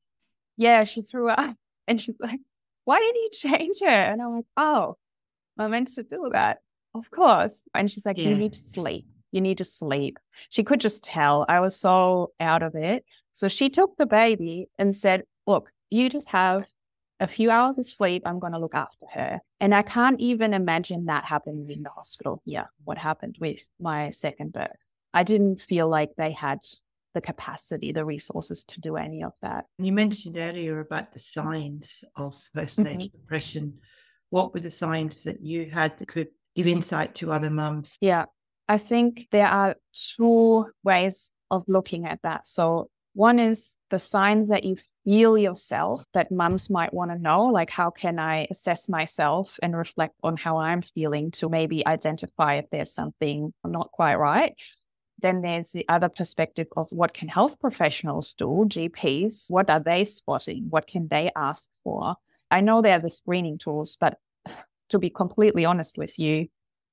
yeah, 0.58 0.84
she 0.84 1.02
threw 1.02 1.30
up. 1.30 1.56
And 1.88 2.00
she's 2.00 2.18
like, 2.20 2.40
why 2.86 3.00
didn't 3.00 3.16
you 3.16 3.30
change 3.32 3.78
her? 3.80 3.88
And 3.88 4.22
I'm 4.22 4.30
like, 4.30 4.46
oh, 4.56 4.96
I 5.58 5.66
meant 5.66 5.88
to 5.96 6.04
do 6.04 6.30
that. 6.34 6.60
Of 6.94 7.10
course. 7.10 7.64
And 7.74 7.90
she's 7.90 8.06
like, 8.06 8.20
yeah. 8.20 8.30
you 8.30 8.36
need 8.36 8.54
to 8.54 8.60
sleep. 8.60 9.08
You 9.32 9.42
need 9.42 9.58
to 9.58 9.64
sleep. 9.64 10.20
She 10.50 10.64
could 10.64 10.80
just 10.80 11.04
tell 11.04 11.46
I 11.50 11.62
was 11.62 11.76
so 11.76 12.32
out 12.40 12.62
of 12.62 12.76
it. 12.76 13.06
So 13.34 13.48
she 13.48 13.70
took 13.70 13.98
the 13.98 14.06
baby 14.06 14.70
and 14.78 14.96
said, 14.96 15.24
look, 15.48 15.72
you 15.90 16.10
just 16.10 16.30
have 16.30 16.68
a 17.20 17.28
few 17.28 17.50
hours 17.52 17.78
of 17.78 17.86
sleep, 17.86 18.24
I'm 18.26 18.40
going 18.40 18.54
to 18.54 18.60
look 18.60 18.76
after 18.76 19.06
her. 19.14 19.40
And 19.60 19.76
I 19.76 19.82
can't 19.82 20.20
even 20.20 20.54
imagine 20.54 21.06
that 21.06 21.26
happening 21.26 21.70
in 21.70 21.84
the 21.84 21.90
hospital 21.90 22.42
here, 22.46 22.70
what 22.84 22.98
happened 22.98 23.38
with 23.40 23.68
my 23.80 24.10
second 24.12 24.54
birth. 24.54 24.86
I 25.14 25.24
didn't 25.24 25.62
feel 25.62 25.90
like 25.90 26.12
they 26.18 26.32
had 26.32 26.60
the 27.16 27.22
capacity, 27.22 27.92
the 27.92 28.06
resources 28.06 28.64
to 28.66 28.80
do 28.80 28.96
any 28.96 29.24
of 29.24 29.34
that. 29.42 29.66
You 29.80 29.92
mentioned 29.92 30.38
earlier 30.38 30.80
about 30.80 31.12
the 31.12 31.20
signs 31.20 32.04
of 32.16 32.34
postnatal 32.56 33.10
mm-hmm. 33.10 33.18
depression. 33.18 33.80
What 34.30 34.54
were 34.54 34.60
the 34.60 34.72
signs 34.72 35.24
that 35.24 35.42
you 35.42 35.70
had 35.72 35.98
that 35.98 36.08
could 36.08 36.28
give 36.56 36.68
insight 36.68 37.16
to 37.16 37.32
other 37.32 37.50
mums? 37.50 37.98
Yeah, 38.00 38.26
I 38.68 38.78
think 38.78 39.28
there 39.32 39.48
are 39.48 39.76
two 39.94 40.68
ways 40.84 41.32
of 41.50 41.64
looking 41.68 42.06
at 42.06 42.22
that. 42.22 42.46
So 42.46 42.92
One 43.14 43.40
is 43.40 43.76
the 43.90 44.00
signs 44.00 44.50
that 44.50 44.64
you 44.64 44.78
yourself 45.10 46.04
that 46.14 46.32
mums 46.32 46.70
might 46.70 46.94
want 46.94 47.10
to 47.12 47.18
know, 47.18 47.46
like 47.46 47.72
how 47.72 47.90
can 47.90 48.20
I 48.20 48.48
assess 48.52 48.88
myself 48.88 49.58
and 49.64 49.76
reflect 49.76 50.16
on 50.24 50.38
how 50.38 50.58
I'm 50.58 50.84
feeling 50.84 51.32
to 51.32 51.50
maybe 51.50 51.86
identify 51.88 52.56
if 52.56 52.66
there's 52.72 52.94
something 52.94 53.52
not 53.66 53.92
quite 53.92 54.16
right. 54.16 54.54
Then 55.22 55.42
there's 55.42 55.72
the 55.72 55.88
other 55.90 56.10
perspective 56.10 56.68
of 56.78 56.88
what 56.92 57.14
can 57.14 57.28
health 57.28 57.60
professionals 57.60 58.34
do, 58.34 58.66
GPs, 58.68 59.50
what 59.50 59.70
are 59.70 59.80
they 59.80 60.04
spotting? 60.04 60.68
What 60.70 60.86
can 60.86 61.08
they 61.08 61.32
ask 61.36 61.70
for? 61.84 62.16
I 62.52 62.62
know 62.62 62.82
they're 62.82 63.00
the 63.00 63.10
screening 63.10 63.58
tools, 63.58 63.98
but 64.00 64.18
to 64.90 65.00
be 65.00 65.10
completely 65.10 65.66
honest 65.66 65.98
with 65.98 66.20
you, 66.20 66.48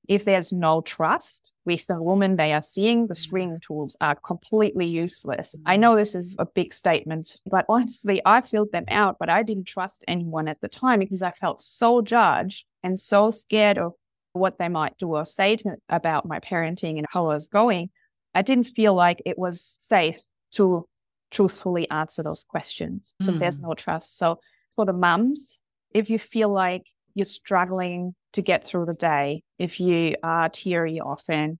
if 0.09 0.25
there's 0.25 0.53
no 0.53 0.81
trust 0.81 1.53
with 1.65 1.87
the 1.87 2.01
woman 2.01 2.37
they 2.37 2.53
are 2.53 2.63
seeing, 2.63 3.07
the 3.07 3.15
mm. 3.15 3.19
screening 3.19 3.61
tools 3.61 3.97
are 4.01 4.15
completely 4.15 4.87
useless. 4.87 5.55
I 5.65 5.77
know 5.77 5.97
this 5.97 6.15
is 6.15 6.37
a 6.39 6.47
big 6.47 6.73
statement, 6.73 7.41
but 7.47 7.67
honestly, 7.69 8.23
I 8.25 8.41
filled 8.41 8.73
them 8.73 8.85
out, 8.89 9.17
but 9.19 9.29
I 9.29 9.43
didn't 9.43 9.67
trust 9.67 10.05
anyone 10.09 10.49
at 10.49 10.61
the 10.61 10.69
time 10.69 11.01
because 11.01 11.23
I 11.23 11.33
felt 11.33 11.61
so 11.61 12.03
judged 12.03 12.67
and 12.83 12.99
so 12.99 13.31
scared 13.31 13.79
of 13.79 13.95
what 14.33 14.59
they 14.59 14.69
might 14.69 14.99
do 14.99 15.15
or 15.15 15.25
say 15.25 15.57
to, 15.57 15.77
about 15.89 16.27
my 16.27 16.41
parenting 16.41 16.99
and 16.99 17.07
how 17.11 17.27
I 17.27 17.35
was 17.35 17.49
going. 17.49 17.91
I 18.35 18.43
didn't 18.43 18.65
feel 18.65 18.95
like 18.95 19.23
it 19.25 19.39
was 19.39 19.79
safe 19.81 20.21
to 20.53 20.87
truthfully 21.31 21.91
answer 21.91 22.23
those 22.23 22.45
questions. 22.45 23.15
So 23.23 23.33
mm. 23.33 23.39
there's 23.39 23.61
no 23.61 23.75
trust. 23.75 24.19
So 24.19 24.41
for 24.77 24.85
the 24.85 24.93
mums, 24.93 25.61
if 25.93 26.11
you 26.11 26.19
feel 26.19 26.51
like 26.51 26.87
you're 27.15 27.25
struggling 27.25 28.15
to 28.37 28.43
get 28.43 28.67
through 28.67 28.85
the 28.85 28.95
day, 28.95 29.43
if 29.59 29.81
you 29.81 30.15
are 30.23 30.51
teary 30.51 31.01
often, 31.01 31.53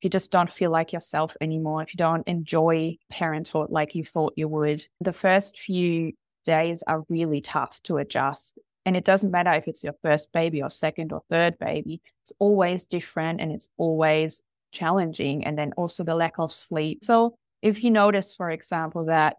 if 0.00 0.04
you 0.04 0.10
just 0.10 0.32
don't 0.32 0.50
feel 0.50 0.70
like 0.72 0.92
yourself 0.92 1.36
anymore, 1.40 1.80
if 1.82 1.94
you 1.94 1.98
don't 1.98 2.26
enjoy 2.26 2.96
parenthood 3.08 3.70
like 3.70 3.94
you 3.94 4.04
thought 4.04 4.34
you 4.36 4.48
would, 4.48 4.84
the 5.00 5.12
first 5.12 5.58
few 5.60 6.12
days 6.44 6.82
are 6.88 7.04
really 7.08 7.40
tough 7.40 7.80
to 7.84 7.98
adjust. 7.98 8.58
And 8.84 8.96
it 8.96 9.04
doesn't 9.04 9.30
matter 9.30 9.52
if 9.52 9.68
it's 9.68 9.84
your 9.84 9.94
first 10.02 10.32
baby 10.32 10.60
or 10.60 10.70
second 10.70 11.12
or 11.12 11.22
third 11.30 11.56
baby, 11.60 12.02
it's 12.24 12.32
always 12.40 12.84
different 12.86 13.40
and 13.40 13.52
it's 13.52 13.68
always 13.78 14.42
challenging. 14.72 15.46
And 15.46 15.56
then 15.56 15.72
also 15.76 16.02
the 16.02 16.16
lack 16.16 16.34
of 16.38 16.50
sleep. 16.50 17.04
So 17.04 17.36
if 17.62 17.84
you 17.84 17.92
notice, 17.92 18.34
for 18.34 18.50
example, 18.50 19.04
that 19.04 19.36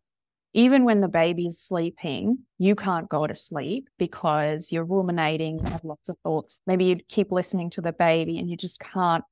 even 0.56 0.86
when 0.86 1.02
the 1.02 1.10
baby's 1.10 1.60
sleeping, 1.60 2.38
you 2.58 2.76
can't 2.76 3.10
go 3.10 3.28
to 3.28 3.36
sleep 3.36 3.90
because 4.00 4.72
you're 4.72 4.86
ruminating, 4.86 5.60
you 5.60 5.66
have 5.66 5.84
lots 5.84 6.08
of 6.08 6.18
thoughts. 6.24 6.62
Maybe 6.66 6.86
you 6.86 6.96
keep 7.10 7.30
listening 7.30 7.70
to 7.72 7.82
the 7.82 7.92
baby 7.92 8.40
and 8.40 8.50
you 8.50 8.56
just 8.56 8.80
can't 8.80 9.26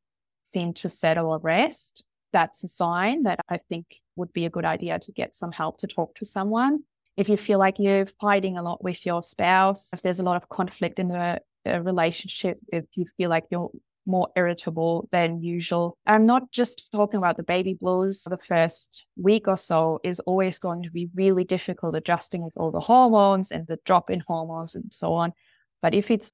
seem 0.52 0.74
to 0.74 0.90
settle 0.90 1.28
or 1.28 1.40
rest. 1.40 2.04
That's 2.34 2.62
a 2.66 2.68
sign 2.68 3.24
that 3.24 3.40
I 3.48 3.60
think 3.70 4.02
would 4.18 4.34
be 4.34 4.46
a 4.46 4.50
good 4.50 4.66
idea 4.66 5.00
to 5.00 5.12
get 5.14 5.34
some 5.34 5.54
help 5.54 5.78
to 5.78 5.88
talk 5.88 6.14
to 6.16 6.26
someone. 6.26 6.84
If 7.16 7.30
you 7.30 7.38
feel 7.38 7.58
like 7.58 7.80
you're 7.80 8.06
fighting 8.06 8.58
a 8.58 8.62
lot 8.62 8.84
with 8.84 9.06
your 9.06 9.24
spouse, 9.24 9.92
if 9.94 10.02
there's 10.02 10.20
a 10.20 10.24
lot 10.24 10.36
of 10.36 10.50
conflict 10.50 11.00
in 11.00 11.10
a, 11.12 11.40
a 11.64 11.82
relationship, 11.82 12.60
if 12.68 12.84
you 12.96 13.06
feel 13.16 13.30
like 13.30 13.46
you're 13.50 13.72
more 14.06 14.30
irritable 14.36 15.08
than 15.12 15.42
usual. 15.42 15.98
I'm 16.06 16.26
not 16.26 16.52
just 16.52 16.92
talking 16.92 17.18
about 17.18 17.38
the 17.38 17.44
baby 17.44 17.74
blues. 17.74 18.24
The 18.24 18.38
first 18.38 19.06
week 19.16 19.48
or 19.48 19.58
so 19.58 20.00
is 20.04 20.20
always 20.22 20.60
going 20.60 20.84
to 20.84 20.92
be 20.92 21.10
really 21.16 21.44
difficult 21.44 21.96
adjusting 21.96 22.44
with 22.44 22.54
all 22.58 22.72
the 22.72 22.80
hormones 22.80 23.52
and 23.52 23.66
the 23.68 23.80
drop 23.86 24.10
in 24.10 24.24
hormones 24.28 24.76
and 24.76 24.86
so 24.92 25.14
on. 25.14 25.34
But 25.82 25.94
if 25.94 26.12
it's 26.12 26.32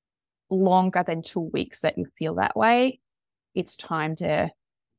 longer 0.50 1.04
than 1.06 1.22
two 1.22 1.40
weeks 1.40 1.82
that 1.82 1.98
you 1.98 2.06
feel 2.18 2.36
that 2.36 2.56
way, 2.56 3.00
it's 3.56 3.78
time 3.78 4.16
to 4.18 4.50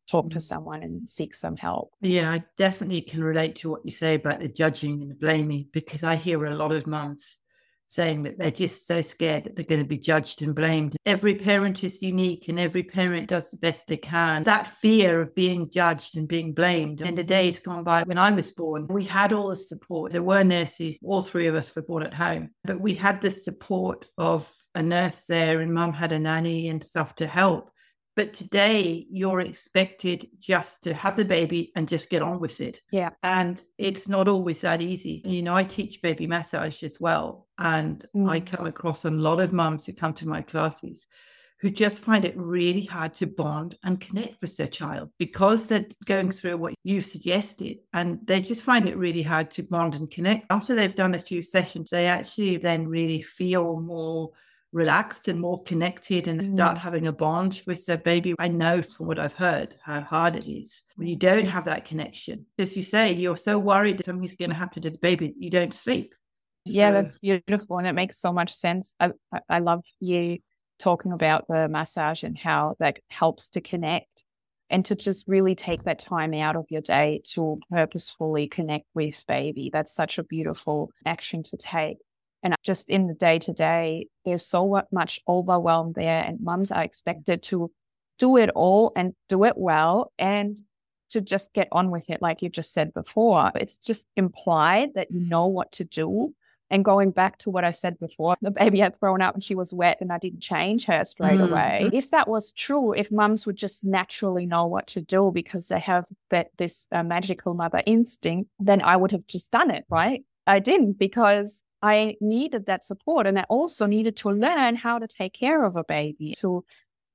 talk 0.09 0.31
to 0.31 0.39
mm. 0.39 0.43
someone 0.43 0.83
and 0.83 1.09
seek 1.09 1.35
some 1.35 1.57
help. 1.57 1.93
Yeah, 2.01 2.31
I 2.31 2.45
definitely 2.57 3.03
can 3.03 3.23
relate 3.23 3.57
to 3.57 3.71
what 3.71 3.85
you 3.85 3.91
say 3.91 4.15
about 4.15 4.41
the 4.41 4.49
judging 4.49 5.03
and 5.03 5.11
the 5.11 5.15
blaming 5.15 5.69
because 5.73 6.03
I 6.03 6.17
hear 6.17 6.45
a 6.45 6.55
lot 6.55 6.73
of 6.73 6.87
mums 6.87 7.39
saying 7.91 8.23
that 8.23 8.39
they're 8.39 8.53
just 8.53 8.87
so 8.87 9.01
scared 9.01 9.43
that 9.43 9.57
they're 9.57 9.65
going 9.65 9.83
to 9.83 9.89
be 9.89 9.99
judged 9.99 10.43
and 10.43 10.55
blamed. 10.55 10.97
Every 11.07 11.35
parent 11.35 11.83
is 11.83 12.01
unique 12.01 12.47
and 12.49 12.59
every 12.59 12.85
parent 12.85 13.29
does 13.29 13.51
the 13.51 13.57
best 13.57 13.89
they 13.89 13.97
can. 13.97 14.45
That 14.45 14.69
fear 14.69 15.21
of 15.21 15.35
being 15.35 15.69
judged 15.71 16.17
and 16.17 16.29
being 16.29 16.55
blamed. 16.55 17.01
And 17.01 17.19
the 17.19 17.25
days 17.25 17.59
gone 17.59 17.83
by 17.83 18.05
when 18.05 18.17
I 18.17 18.31
was 18.31 18.53
born, 18.53 18.87
we 18.87 19.05
had 19.05 19.33
all 19.33 19.49
the 19.49 19.57
support. 19.57 20.13
There 20.13 20.23
were 20.23 20.45
nurses, 20.45 20.99
all 21.03 21.23
three 21.23 21.49
of 21.49 21.57
us 21.57 21.75
were 21.75 21.83
born 21.83 22.05
at 22.05 22.15
home, 22.15 22.51
but 22.63 22.81
we 22.81 22.95
had 22.95 23.21
the 23.21 23.31
support 23.31 24.07
of 24.17 24.49
a 24.77 24.83
nurse 24.83 25.25
there 25.27 25.61
and 25.61 25.75
mum 25.75 25.93
had 25.93 26.13
a 26.13 26.19
nanny 26.19 26.69
and 26.69 26.83
stuff 26.85 27.17
to 27.17 27.27
help. 27.27 27.73
But 28.17 28.35
today, 28.35 29.07
you're 29.09 29.41
expected 29.41 30.29
just 30.39 30.83
to 30.83 30.93
have 30.93 31.17
the 31.17 31.25
baby 31.25 31.73
and 31.75 31.89
just 31.89 32.11
get 32.11 32.23
on 32.23 32.41
with 32.41 32.61
it. 32.61 32.81
Yeah. 32.91 33.11
And 33.23 33.63
it's 33.79 34.09
not 34.09 34.29
always 34.29 34.61
that 34.61 34.83
easy. 34.83 35.23
You 35.25 35.43
know, 35.43 35.55
I 35.55 35.65
teach 35.65 36.03
baby 36.03 36.27
massage 36.27 36.83
as 36.83 36.99
well. 37.01 37.47
And 37.61 38.05
mm. 38.15 38.29
I 38.29 38.41
come 38.41 38.67
across 38.67 39.05
a 39.05 39.11
lot 39.11 39.41
of 39.41 39.53
mums 39.53 39.87
who 39.87 39.93
come 39.93 40.15
to 40.15 40.29
my 40.29 40.43
classes 40.43 41.07
who 41.61 41.71
just 41.71 42.03
find 42.03 42.25
it 42.25 42.37
really 42.37 42.85
hard 42.85 43.13
to 43.13 43.27
bond 43.27 43.77
and 43.85 44.01
connect 44.01 44.41
with 44.41 44.57
their 44.57 44.67
child 44.67 45.11
because 45.19 45.67
they're 45.67 45.85
going 46.07 46.33
through 46.33 46.57
what 46.57 46.75
you 46.85 47.03
suggested 47.03 47.79
and 47.93 48.19
they 48.25 48.41
just 48.41 48.65
find 48.65 48.89
it 48.89 48.97
really 48.97 49.23
hard 49.23 49.51
to 49.51 49.63
bond 49.63 49.95
and 49.95 50.11
connect. 50.11 50.47
After 50.51 50.75
they've 50.75 50.95
done 50.95 51.15
a 51.15 51.21
few 51.21 51.43
sessions, 51.43 51.89
they 51.91 52.07
actually 52.07 52.57
then 52.57 52.89
really 52.89 53.21
feel 53.21 53.79
more 53.81 54.31
relaxed 54.73 55.29
and 55.29 55.39
more 55.39 55.63
connected 55.65 56.29
and 56.29 56.41
mm. 56.41 56.55
start 56.55 56.79
having 56.79 57.09
a 57.09 57.13
bond 57.13 57.61
with 57.67 57.85
their 57.85 57.99
baby. 57.99 58.35
I 58.39 58.49
know 58.49 58.81
from 58.81 59.07
what 59.07 59.19
I've 59.19 59.35
heard 59.35 59.75
how 59.83 60.01
hard 60.01 60.37
it 60.37 60.51
is 60.51 60.85
when 60.97 61.09
you 61.09 61.17
don't 61.17 61.47
have 61.47 61.67
that 61.67 61.85
connection. 61.85 62.47
As 62.59 62.77
you 62.77 62.85
say, 62.85 63.13
you're 63.13 63.37
so 63.37 63.59
worried 63.59 63.99
that 63.99 64.07
something's 64.07 64.37
going 64.37 64.51
to 64.51 64.57
happen 64.57 64.83
to 64.83 64.91
the 64.91 64.99
baby 64.99 65.35
you 65.39 65.51
don't 65.51 65.75
sleep. 65.75 66.15
Yeah, 66.65 66.91
that's 66.91 67.19
beautiful. 67.19 67.79
And 67.79 67.87
it 67.87 67.95
makes 67.95 68.19
so 68.19 68.33
much 68.33 68.53
sense. 68.53 68.95
I, 69.01 69.13
I 69.49 69.59
love 69.61 69.83
you 69.99 70.39
talking 70.79 71.13
about 71.13 71.47
the 71.49 71.69
massage 71.69 72.23
and 72.23 72.37
how 72.37 72.77
that 72.81 72.99
helps 73.09 73.49
to 73.51 73.61
connect 73.61 74.25
and 74.71 74.85
to 74.85 74.95
just 74.95 75.27
really 75.27 75.55
take 75.55 75.85
that 75.85 75.99
time 75.99 76.33
out 76.33 76.57
of 76.57 76.67
your 76.71 76.81
day 76.81 77.21
to 77.33 77.59
purposefully 77.71 78.47
connect 78.47 78.87
with 78.95 79.23
baby. 79.27 79.71
That's 79.73 79.93
such 79.93 80.19
a 80.19 80.23
beautiful 80.23 80.91
action 81.05 81.43
to 81.45 81.57
take. 81.57 81.99
And 82.43 82.55
just 82.63 82.89
in 82.89 83.07
the 83.07 83.15
day 83.15 83.39
to 83.41 83.53
day, 83.53 84.07
there's 84.25 84.47
so 84.47 84.83
much 84.91 85.21
overwhelm 85.29 85.93
there, 85.95 86.25
and 86.25 86.41
mums 86.41 86.73
are 86.73 86.83
expected 86.83 87.43
to 87.45 87.71
do 88.19 88.37
it 88.37 88.51
all 88.55 88.93
and 88.97 89.15
do 89.29 89.45
it 89.45 89.55
well 89.57 90.13
and 90.19 90.61
to 91.11 91.21
just 91.21 91.53
get 91.53 91.69
on 91.73 91.91
with 91.91 92.09
it, 92.09 92.23
like 92.23 92.41
you 92.41 92.49
just 92.49 92.73
said 92.73 92.95
before. 92.95 93.51
It's 93.57 93.77
just 93.77 94.07
implied 94.17 94.91
that 94.95 95.11
you 95.11 95.21
know 95.21 95.49
what 95.49 95.73
to 95.73 95.85
do. 95.85 96.35
And 96.71 96.85
going 96.85 97.11
back 97.11 97.39
to 97.39 97.51
what 97.51 97.65
I 97.65 97.73
said 97.73 97.99
before, 97.99 98.37
the 98.41 98.51
baby 98.51 98.79
had 98.79 98.99
thrown 98.99 99.23
up 99.23 99.35
and 99.35 99.43
she 99.43 99.55
was 99.55 99.75
wet 99.75 99.99
and 100.01 100.13
I 100.13 100.19
didn't 100.19 100.41
change 100.41 100.87
her 100.87 101.05
straight 101.05 101.39
mm-hmm. 101.39 101.53
away. 101.53 101.91
If 101.93 102.11
that 102.11 102.29
was 102.29 102.53
true, 102.53 102.93
if 102.93 103.11
mums 103.11 103.45
would 103.45 103.57
just 103.57 103.83
naturally 103.83 104.47
know 104.47 104.67
what 104.67 104.87
to 104.89 105.01
do 105.01 105.31
because 105.35 105.69
they 105.69 105.81
have 105.81 106.05
that 106.31 106.51
this 106.59 106.87
uh, 106.93 107.03
magical 107.03 107.55
mother 107.55 107.83
instinct, 107.87 108.51
then 108.61 108.83
I 108.83 108.97
would 108.97 109.11
have 109.11 109.27
just 109.27 109.51
done 109.51 109.71
it, 109.71 109.85
right? 109.91 110.25
I 110.47 110.61
didn't 110.61 110.99
because 110.99 111.63
I 111.83 112.17
needed 112.21 112.67
that 112.67 112.85
support. 112.85 113.27
And 113.27 113.39
I 113.39 113.45
also 113.49 113.87
needed 113.87 114.17
to 114.19 114.31
learn 114.31 114.77
how 114.77 114.99
to 114.99 115.09
take 115.09 115.33
care 115.33 115.65
of 115.65 115.77
a 115.77 115.85
baby. 115.85 116.35
So 116.37 116.65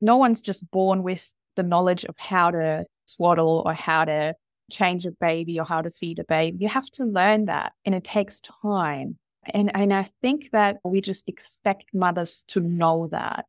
no 0.02 0.18
one's 0.18 0.42
just 0.42 0.70
born 0.72 1.04
with 1.04 1.34
the 1.56 1.64
knowledge 1.64 2.04
of 2.06 2.18
how 2.18 2.52
to 2.52 2.86
swaddle 3.06 3.64
or 3.66 3.74
how 3.74 4.06
to 4.06 4.36
change 4.72 5.06
a 5.06 5.12
baby 5.12 5.60
or 5.60 5.66
how 5.66 5.82
to 5.82 5.92
feed 5.92 6.20
a 6.20 6.24
baby. 6.24 6.58
You 6.60 6.68
have 6.68 6.90
to 6.92 7.06
learn 7.06 7.46
that 7.46 7.74
and 7.86 7.94
it 7.94 8.04
takes 8.04 8.42
time. 8.42 9.18
And, 9.54 9.72
and 9.76 9.94
I 9.94 10.04
think 10.22 10.52
that 10.52 10.78
we 10.84 11.02
just 11.02 11.28
expect 11.28 11.94
mothers 11.94 12.44
to 12.50 12.60
know 12.60 13.08
that. 13.12 13.46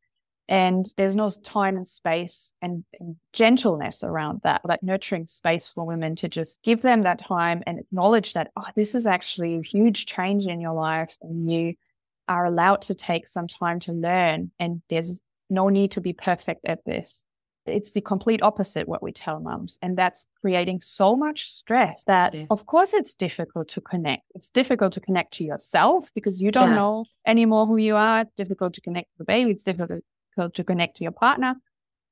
And 0.49 0.87
there's 0.97 1.17
no 1.17 1.31
time 1.31 1.76
and 1.76 1.88
space 1.88 2.53
and, 2.62 2.85
and, 3.00 3.17
gentleness 3.33 4.05
around 4.05 4.41
that, 4.45 4.61
that 4.65 4.83
nurturing 4.83 5.26
space 5.26 5.69
for 5.69 5.85
women 5.85 6.15
to 6.17 6.29
just 6.29 6.62
give 6.62 6.83
them 6.83 7.03
that 7.03 7.19
time 7.19 7.65
and 7.67 7.81
acknowledge 7.81 8.33
that, 8.35 8.53
oh, 8.57 8.67
this 8.76 8.95
is 8.95 9.07
actually 9.07 9.57
a 9.57 9.62
huge 9.62 10.07
change 10.07 10.47
in 10.47 10.61
your 10.61 10.73
life. 10.73 11.17
And 11.21 11.50
you 11.50 11.75
are 12.29 12.47
allowed 12.47 12.83
to 12.83 12.95
take 12.95 13.26
some 13.26 13.49
time 13.49 13.81
to 13.81 13.93
learn. 13.93 14.53
And 14.61 14.83
there's 14.88 15.21
no 15.50 15.69
need 15.69 15.93
to 15.93 16.00
be 16.00 16.12
perfect 16.12 16.65
at 16.67 16.85
this. 16.85 17.25
It's 17.66 17.92
the 17.92 18.00
complete 18.00 18.42
opposite 18.42 18.88
what 18.88 19.02
we 19.02 19.12
tell 19.12 19.40
mums. 19.40 19.78
And 19.82 19.96
that's 19.96 20.26
creating 20.40 20.80
so 20.80 21.16
much 21.16 21.50
stress 21.50 22.04
that, 22.04 22.35
yeah. 22.35 22.46
of 22.50 22.66
course, 22.66 22.92
it's 22.92 23.14
difficult 23.14 23.68
to 23.68 23.80
connect. 23.80 24.25
It's 24.35 24.50
difficult 24.50 24.92
to 24.94 25.00
connect 25.00 25.35
to 25.35 25.44
yourself 25.44 26.11
because 26.14 26.40
you 26.40 26.50
don't 26.50 26.70
yeah. 26.70 26.76
know 26.76 27.04
anymore 27.26 27.66
who 27.66 27.76
you 27.76 27.96
are. 27.96 28.20
It's 28.20 28.32
difficult 28.32 28.75
to 28.75 28.80
connect 28.80 29.12
to 29.12 29.18
the 29.18 29.25
baby. 29.25 29.50
It's 29.50 29.64
difficult 29.64 30.02
difficult 30.37 30.54
to 30.54 30.64
connect 30.64 30.96
to 30.96 31.04
your 31.04 31.12
partner 31.12 31.56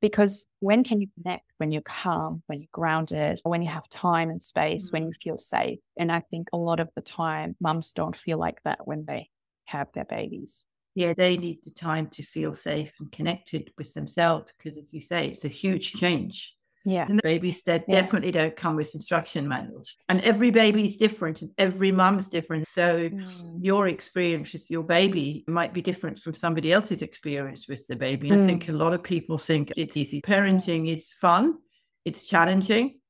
because 0.00 0.46
when 0.60 0.84
can 0.84 1.00
you 1.00 1.08
connect? 1.14 1.44
When 1.58 1.72
you're 1.72 1.82
calm, 1.82 2.42
when 2.46 2.60
you're 2.60 2.68
grounded, 2.72 3.40
when 3.44 3.62
you 3.62 3.68
have 3.68 3.88
time 3.88 4.30
and 4.30 4.42
space, 4.42 4.86
mm-hmm. 4.86 4.96
when 4.96 5.06
you 5.06 5.12
feel 5.22 5.38
safe. 5.38 5.78
And 5.96 6.10
I 6.10 6.20
think 6.20 6.48
a 6.52 6.56
lot 6.56 6.80
of 6.80 6.88
the 6.94 7.02
time, 7.02 7.56
mums 7.60 7.92
don't 7.92 8.16
feel 8.16 8.38
like 8.38 8.60
that 8.64 8.86
when 8.86 9.04
they 9.06 9.30
have 9.66 9.88
their 9.94 10.04
babies. 10.04 10.66
Yeah, 10.94 11.12
they 11.16 11.36
need 11.36 11.64
the 11.64 11.70
time 11.70 12.08
to 12.10 12.22
feel 12.22 12.54
safe 12.54 12.94
and 13.00 13.10
connected 13.10 13.72
with 13.76 13.92
themselves 13.94 14.52
because, 14.56 14.78
as 14.78 14.92
you 14.94 15.00
say, 15.00 15.28
it's 15.28 15.44
a 15.44 15.48
huge 15.48 15.92
change. 15.94 16.56
Yeah. 16.84 17.06
And 17.08 17.18
the 17.18 17.22
babies 17.22 17.62
that 17.62 17.84
Yeah. 17.88 18.02
definitely 18.02 18.30
don't 18.30 18.54
come 18.54 18.76
with 18.76 18.94
instruction 18.94 19.48
manuals. 19.48 19.96
And 20.08 20.20
every 20.20 20.50
baby 20.50 20.86
is 20.86 20.96
different 20.96 21.40
and 21.42 21.50
every 21.58 21.90
mum's 21.90 22.28
different. 22.28 22.66
So 22.68 23.08
Mm. 23.08 23.58
your 23.60 23.88
experience 23.88 24.52
with 24.52 24.70
your 24.70 24.84
baby 24.84 25.44
might 25.48 25.72
be 25.72 25.80
different 25.82 26.18
from 26.18 26.34
somebody 26.34 26.72
else's 26.72 27.02
experience 27.02 27.66
with 27.66 27.86
the 27.88 27.96
baby. 27.96 28.30
I 28.30 28.36
Mm. 28.36 28.46
think 28.46 28.68
a 28.68 28.72
lot 28.72 28.92
of 28.92 29.02
people 29.02 29.38
think 29.38 29.72
it's 29.76 29.96
easy. 29.96 30.20
Parenting 30.20 30.86
is 30.88 31.12
fun, 31.14 31.58
it's 32.04 32.22
challenging, 32.22 33.00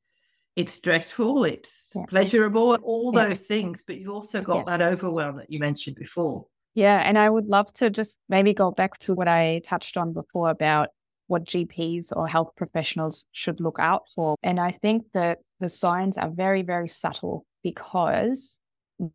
it's 0.57 0.73
stressful, 0.73 1.45
it's 1.45 1.91
Yeah. 1.95 2.07
pleasurable, 2.07 2.77
all 2.77 3.13
Yeah. 3.13 3.27
those 3.29 3.41
things. 3.41 3.83
But 3.87 3.99
you've 3.99 4.15
also 4.15 4.41
got 4.41 4.67
that 4.67 4.81
overwhelm 4.81 5.37
that 5.39 5.51
you 5.51 5.59
mentioned 5.59 5.97
before. 5.97 6.47
Yeah, 6.75 7.01
and 7.05 7.17
I 7.17 7.31
would 7.31 7.47
love 7.47 7.73
to 7.75 7.89
just 7.89 8.19
maybe 8.29 8.53
go 8.53 8.71
back 8.73 8.99
to 9.01 9.15
what 9.15 9.29
I 9.29 9.61
touched 9.65 9.97
on 9.97 10.13
before 10.13 10.51
about 10.51 10.89
what 11.29 11.45
GPs 11.45 12.13
or 12.15 12.27
health 12.27 12.51
professionals 12.57 13.27
should 13.33 13.61
look 13.61 13.79
out 13.79 14.03
for. 14.15 14.37
And 14.43 14.59
I 14.61 14.73
think 14.73 15.05
that 15.15 15.39
the 15.61 15.69
signs 15.69 16.19
are 16.19 16.31
very, 16.31 16.63
very 16.63 16.89
subtle 16.89 17.47
because 17.63 18.59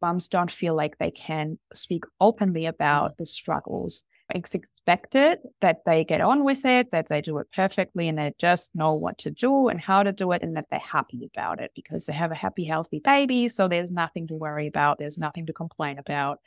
mums 0.02 0.28
don't 0.28 0.52
feel 0.52 0.74
like 0.76 0.98
they 0.98 1.12
can 1.12 1.60
speak 1.74 2.04
openly 2.20 2.66
about 2.66 3.18
the 3.18 3.26
struggles. 3.26 4.04
It's 4.34 4.54
expected 4.54 5.40
that 5.62 5.80
they 5.86 6.04
get 6.04 6.22
on 6.22 6.44
with 6.44 6.64
it, 6.64 6.92
that 6.92 7.10
they 7.10 7.22
do 7.22 7.40
it 7.40 7.48
perfectly, 7.54 8.08
and 8.08 8.18
they 8.18 8.34
just 8.40 8.76
know 8.76 8.94
what 8.94 9.18
to 9.20 9.32
do 9.32 9.68
and 9.68 9.82
how 9.82 10.04
to 10.04 10.12
do 10.12 10.32
it, 10.32 10.44
and 10.44 10.56
that 10.56 10.68
they're 10.70 10.80
happy 10.80 11.30
about 11.34 11.60
it 11.60 11.72
because 11.76 12.06
they 12.06 12.14
have 12.14 12.32
a 12.32 12.36
happy, 12.36 12.64
healthy 12.66 13.00
baby. 13.04 13.50
So 13.50 13.68
there's 13.68 13.92
nothing 13.92 14.28
to 14.28 14.36
worry 14.36 14.68
about, 14.68 15.00
there's 15.00 15.18
nothing 15.18 15.48
to 15.48 15.54
complain 15.54 15.98
about. 15.98 16.40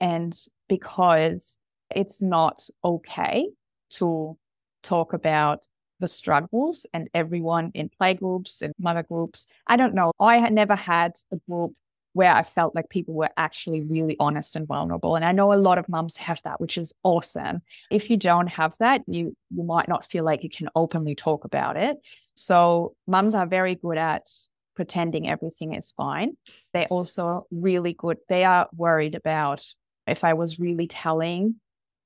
And 0.00 0.36
because 0.68 1.58
it's 1.94 2.22
not 2.22 2.68
okay 2.84 3.48
to 3.90 4.36
talk 4.82 5.12
about 5.12 5.66
the 6.00 6.08
struggles 6.08 6.86
and 6.92 7.08
everyone 7.14 7.72
in 7.74 7.90
playgroups 8.00 8.62
and 8.62 8.72
mother 8.78 9.02
groups. 9.02 9.46
I 9.66 9.76
don't 9.76 9.94
know. 9.94 10.12
I 10.20 10.38
had 10.38 10.52
never 10.52 10.76
had 10.76 11.14
a 11.32 11.36
group 11.48 11.72
where 12.12 12.32
I 12.32 12.42
felt 12.42 12.74
like 12.74 12.88
people 12.88 13.14
were 13.14 13.30
actually 13.36 13.82
really 13.82 14.16
honest 14.18 14.56
and 14.56 14.66
vulnerable. 14.66 15.14
And 15.14 15.24
I 15.24 15.32
know 15.32 15.52
a 15.52 15.54
lot 15.54 15.78
of 15.78 15.88
mums 15.88 16.16
have 16.16 16.42
that, 16.42 16.60
which 16.60 16.78
is 16.78 16.92
awesome. 17.02 17.60
If 17.90 18.10
you 18.10 18.16
don't 18.16 18.48
have 18.48 18.76
that, 18.78 19.02
you 19.06 19.36
you 19.50 19.62
might 19.62 19.88
not 19.88 20.04
feel 20.04 20.24
like 20.24 20.42
you 20.42 20.50
can 20.50 20.68
openly 20.74 21.14
talk 21.14 21.44
about 21.44 21.76
it. 21.76 21.98
So 22.34 22.94
mums 23.06 23.34
are 23.34 23.46
very 23.46 23.74
good 23.74 23.98
at 23.98 24.26
pretending 24.74 25.28
everything 25.28 25.74
is 25.74 25.92
fine. 25.96 26.36
They're 26.72 26.86
also 26.90 27.46
really 27.50 27.92
good. 27.92 28.18
They 28.28 28.44
are 28.44 28.68
worried 28.74 29.14
about 29.14 29.64
if 30.08 30.24
I 30.24 30.34
was 30.34 30.58
really 30.58 30.86
telling 30.86 31.56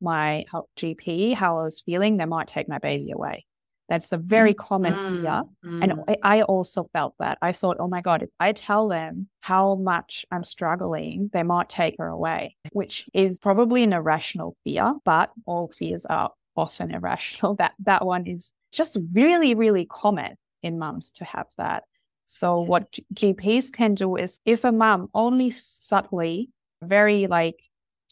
my 0.01 0.45
GP 0.77 1.35
how 1.35 1.59
I 1.59 1.65
was 1.65 1.81
feeling, 1.81 2.17
they 2.17 2.25
might 2.25 2.49
take 2.49 2.69
my 2.69 2.79
baby 2.79 3.13
away. 3.13 3.47
That's 3.89 4.13
a 4.13 4.17
very 4.17 4.55
common 4.55 4.95
fear. 4.95 5.43
Mm, 5.65 5.83
And 5.83 5.93
mm. 5.93 6.05
I 6.09 6.39
I 6.39 6.43
also 6.43 6.89
felt 6.93 7.15
that. 7.19 7.39
I 7.43 7.53
thought, 7.53 7.77
oh 7.79 7.89
my 7.89 8.01
God, 8.01 8.23
if 8.23 8.31
I 8.41 8.53
tell 8.53 8.89
them 8.89 9.29
how 9.41 9.75
much 9.75 10.25
I'm 10.31 10.45
struggling, 10.45 11.31
they 11.33 11.43
might 11.43 11.69
take 11.69 11.97
her 11.99 12.09
away, 12.09 12.57
which 12.73 13.09
is 13.13 13.39
probably 13.39 13.83
an 13.83 13.93
irrational 13.93 14.57
fear, 14.65 14.95
but 15.05 15.31
all 15.47 15.71
fears 15.79 16.07
are 16.07 16.31
often 16.57 16.91
irrational. 16.95 17.55
That 17.59 17.73
that 17.81 18.05
one 18.07 18.27
is 18.27 18.53
just 18.73 18.97
really, 19.13 19.55
really 19.55 19.85
common 19.85 20.37
in 20.63 20.79
mums 20.79 21.13
to 21.13 21.25
have 21.25 21.49
that. 21.59 21.85
So 22.29 22.61
what 22.61 22.99
GPs 23.15 23.73
can 23.73 23.95
do 23.95 24.17
is 24.17 24.39
if 24.47 24.65
a 24.65 24.73
mum 24.73 25.09
only 25.13 25.51
subtly, 25.51 26.49
very 26.83 27.27
like 27.27 27.61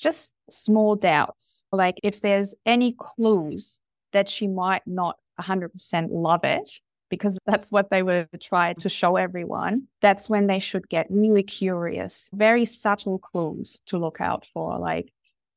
just 0.00 0.34
small 0.48 0.96
doubts, 0.96 1.64
like 1.72 2.00
if 2.02 2.20
there's 2.20 2.54
any 2.66 2.96
clues 2.98 3.80
that 4.12 4.28
she 4.28 4.48
might 4.48 4.82
not 4.86 5.16
100% 5.40 6.08
love 6.10 6.44
it, 6.44 6.70
because 7.08 7.38
that's 7.46 7.70
what 7.70 7.90
they 7.90 8.02
were 8.02 8.26
trying 8.40 8.74
to 8.76 8.88
show 8.88 9.16
everyone, 9.16 9.84
that's 10.00 10.28
when 10.28 10.46
they 10.46 10.58
should 10.58 10.88
get 10.88 11.06
really 11.10 11.42
curious. 11.42 12.30
Very 12.32 12.64
subtle 12.64 13.18
clues 13.18 13.82
to 13.86 13.98
look 13.98 14.20
out 14.20 14.46
for, 14.52 14.78
like 14.78 15.12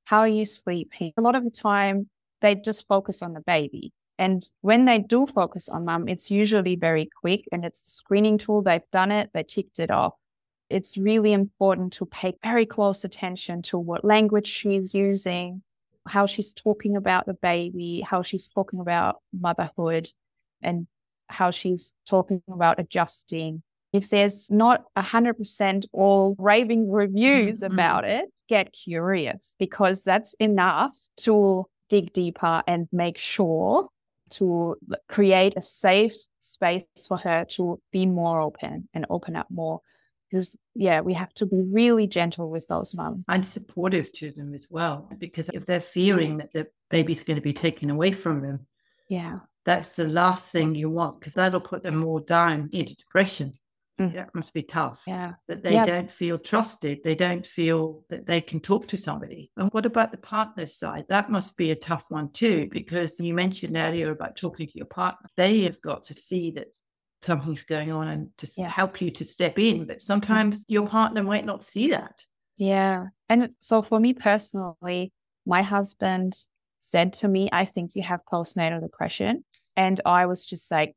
how 0.05 0.19
are 0.19 0.27
you 0.27 0.45
sleeping? 0.45 1.13
A 1.17 1.21
lot 1.21 1.35
of 1.35 1.43
the 1.43 1.50
time, 1.50 2.09
they 2.41 2.55
just 2.55 2.88
focus 2.88 3.21
on 3.21 3.33
the 3.33 3.41
baby. 3.41 3.93
And 4.19 4.47
when 4.62 4.85
they 4.85 5.00
do 5.00 5.25
focus 5.25 5.69
on 5.69 5.85
mum, 5.85 6.07
it's 6.07 6.29
usually 6.29 6.75
very 6.75 7.09
quick 7.21 7.45
and 7.51 7.65
it's 7.65 7.81
the 7.81 7.91
screening 7.91 8.38
tool. 8.38 8.62
They've 8.62 8.81
done 8.91 9.12
it, 9.12 9.32
they 9.34 9.43
ticked 9.43 9.79
it 9.79 9.89
off. 9.89 10.13
It's 10.73 10.97
really 10.97 11.33
important 11.33 11.93
to 11.93 12.05
pay 12.05 12.33
very 12.43 12.65
close 12.65 13.03
attention 13.03 13.62
to 13.63 13.77
what 13.77 14.03
language 14.03 14.47
she's 14.47 14.93
using, 14.93 15.62
how 16.07 16.25
she's 16.25 16.51
talking 16.53 16.95
about 16.95 17.27
the 17.27 17.36
baby, 17.36 18.01
how 18.01 18.23
she's 18.23 18.47
talking 18.47 18.79
about 18.79 19.17
motherhood, 19.39 20.09
and 20.62 20.88
how 21.27 21.51
she's 21.51 21.93
talking 22.07 22.41
about 22.51 22.79
adjusting. 22.79 23.62
If 23.93 24.09
there's 24.09 24.49
not 24.49 24.86
100% 24.95 25.86
all 25.93 26.36
raving 26.39 26.89
reviews 26.89 27.62
Mhm. 27.62 27.67
about 27.67 28.05
it, 28.05 28.25
get 28.49 28.73
curious 28.73 29.55
because 29.59 30.03
that's 30.03 30.33
enough 30.36 30.97
to 31.17 31.67
dig 31.89 32.12
deeper 32.13 32.63
and 32.65 32.88
make 32.91 33.19
sure 33.19 33.89
to 34.31 34.75
create 35.07 35.53
a 35.55 35.62
safe 35.62 36.15
space 36.39 37.07
for 37.07 37.17
her 37.17 37.45
to 37.45 37.79
be 37.91 38.07
more 38.07 38.41
open 38.41 38.89
and 38.95 39.05
open 39.12 39.36
up 39.36 39.45
more. 39.51 39.81
Because, 40.34 40.56
yeah, 40.74 41.02
we 41.02 41.13
have 41.13 41.32
to 41.36 41.46
be 41.46 41.62
really 41.62 42.08
gentle 42.08 42.50
with 42.50 42.65
those 42.67 42.96
mums. 42.96 43.24
and 43.30 43.46
supportive 43.46 44.12
to 44.13 44.32
them 44.32 44.56
as 44.56 44.65
well. 44.67 45.08
Because 45.19 45.48
if 45.50 45.67
they're 45.67 45.80
fearing 45.80 46.39
that 46.39 46.52
the 46.54 46.67
baby's 46.89 47.24
going 47.24 47.36
to 47.36 47.41
be 47.41 47.54
taken 47.54 47.91
away 47.91 48.12
from 48.13 48.41
them, 48.41 48.65
Yeah. 49.10 49.41
that's 49.63 49.96
the 49.96 50.06
last 50.08 50.52
thing 50.52 50.74
you 50.74 50.89
want 50.89 51.19
because 51.19 51.36
that'll 51.36 51.62
put 51.62 51.84
them 51.84 51.98
more 51.98 52.19
down 52.19 52.69
into 52.74 52.96
depression. 52.96 53.52
Mm. 54.00 54.13
That 54.15 54.34
must 54.34 54.56
be 54.56 54.63
tough. 54.63 55.04
Yeah. 55.06 55.34
That 55.48 55.62
they 55.62 55.74
Yeah. 55.74 55.86
don't 55.86 56.10
feel 56.10 56.39
trusted. 56.39 57.04
They 57.04 57.13
don't 57.13 57.46
feel 57.46 58.04
that 58.10 58.26
they 58.26 58.41
can 58.41 58.60
talk 58.60 58.88
to 58.88 58.98
somebody. 58.98 59.52
And 59.56 59.72
what 59.72 59.86
about 59.86 60.12
the 60.12 60.17
partner 60.17 60.65
side? 60.65 61.06
That 61.10 61.30
must 61.30 61.58
be 61.58 61.69
a 61.69 61.76
tough 61.76 62.08
one 62.10 62.32
too, 62.32 62.69
because 62.72 63.19
you 63.19 63.36
mentioned 63.36 63.78
earlier 63.78 64.10
about 64.10 64.36
talking 64.36 64.65
to 64.65 64.78
your 64.78 64.88
partner. 64.88 65.30
They 65.38 65.62
have 65.62 65.80
got 65.82 66.02
to 66.04 66.15
see 66.15 66.50
that 66.52 66.69
something's 67.23 67.63
going 67.63 67.91
on 67.91 68.07
and 68.07 68.38
to 68.38 68.47
Yeah. 68.57 68.69
help 68.69 69.01
you 69.01 69.12
to 69.12 69.23
step 69.23 69.57
in. 69.57 69.86
But 69.86 69.97
mm-hmm. 69.97 70.05
sometimes 70.05 70.65
your 70.67 70.88
partner 70.88 71.23
might 71.23 71.45
not 71.45 71.63
see 71.63 71.89
that. 71.89 72.25
Yeah. 72.57 73.07
And 73.29 73.49
so 73.59 73.81
for 73.81 73.99
me 73.99 74.13
personally, 74.13 75.12
my 75.45 75.62
husband 75.62 76.38
said 76.79 77.13
to 77.13 77.27
me, 77.27 77.49
I 77.51 77.65
think 77.65 77.95
you 77.95 78.03
have 78.03 78.21
postnatal 78.31 78.81
depression. 78.81 79.43
And 79.75 79.99
I 80.05 80.25
was 80.25 80.45
just 80.45 80.69
like, 80.69 80.95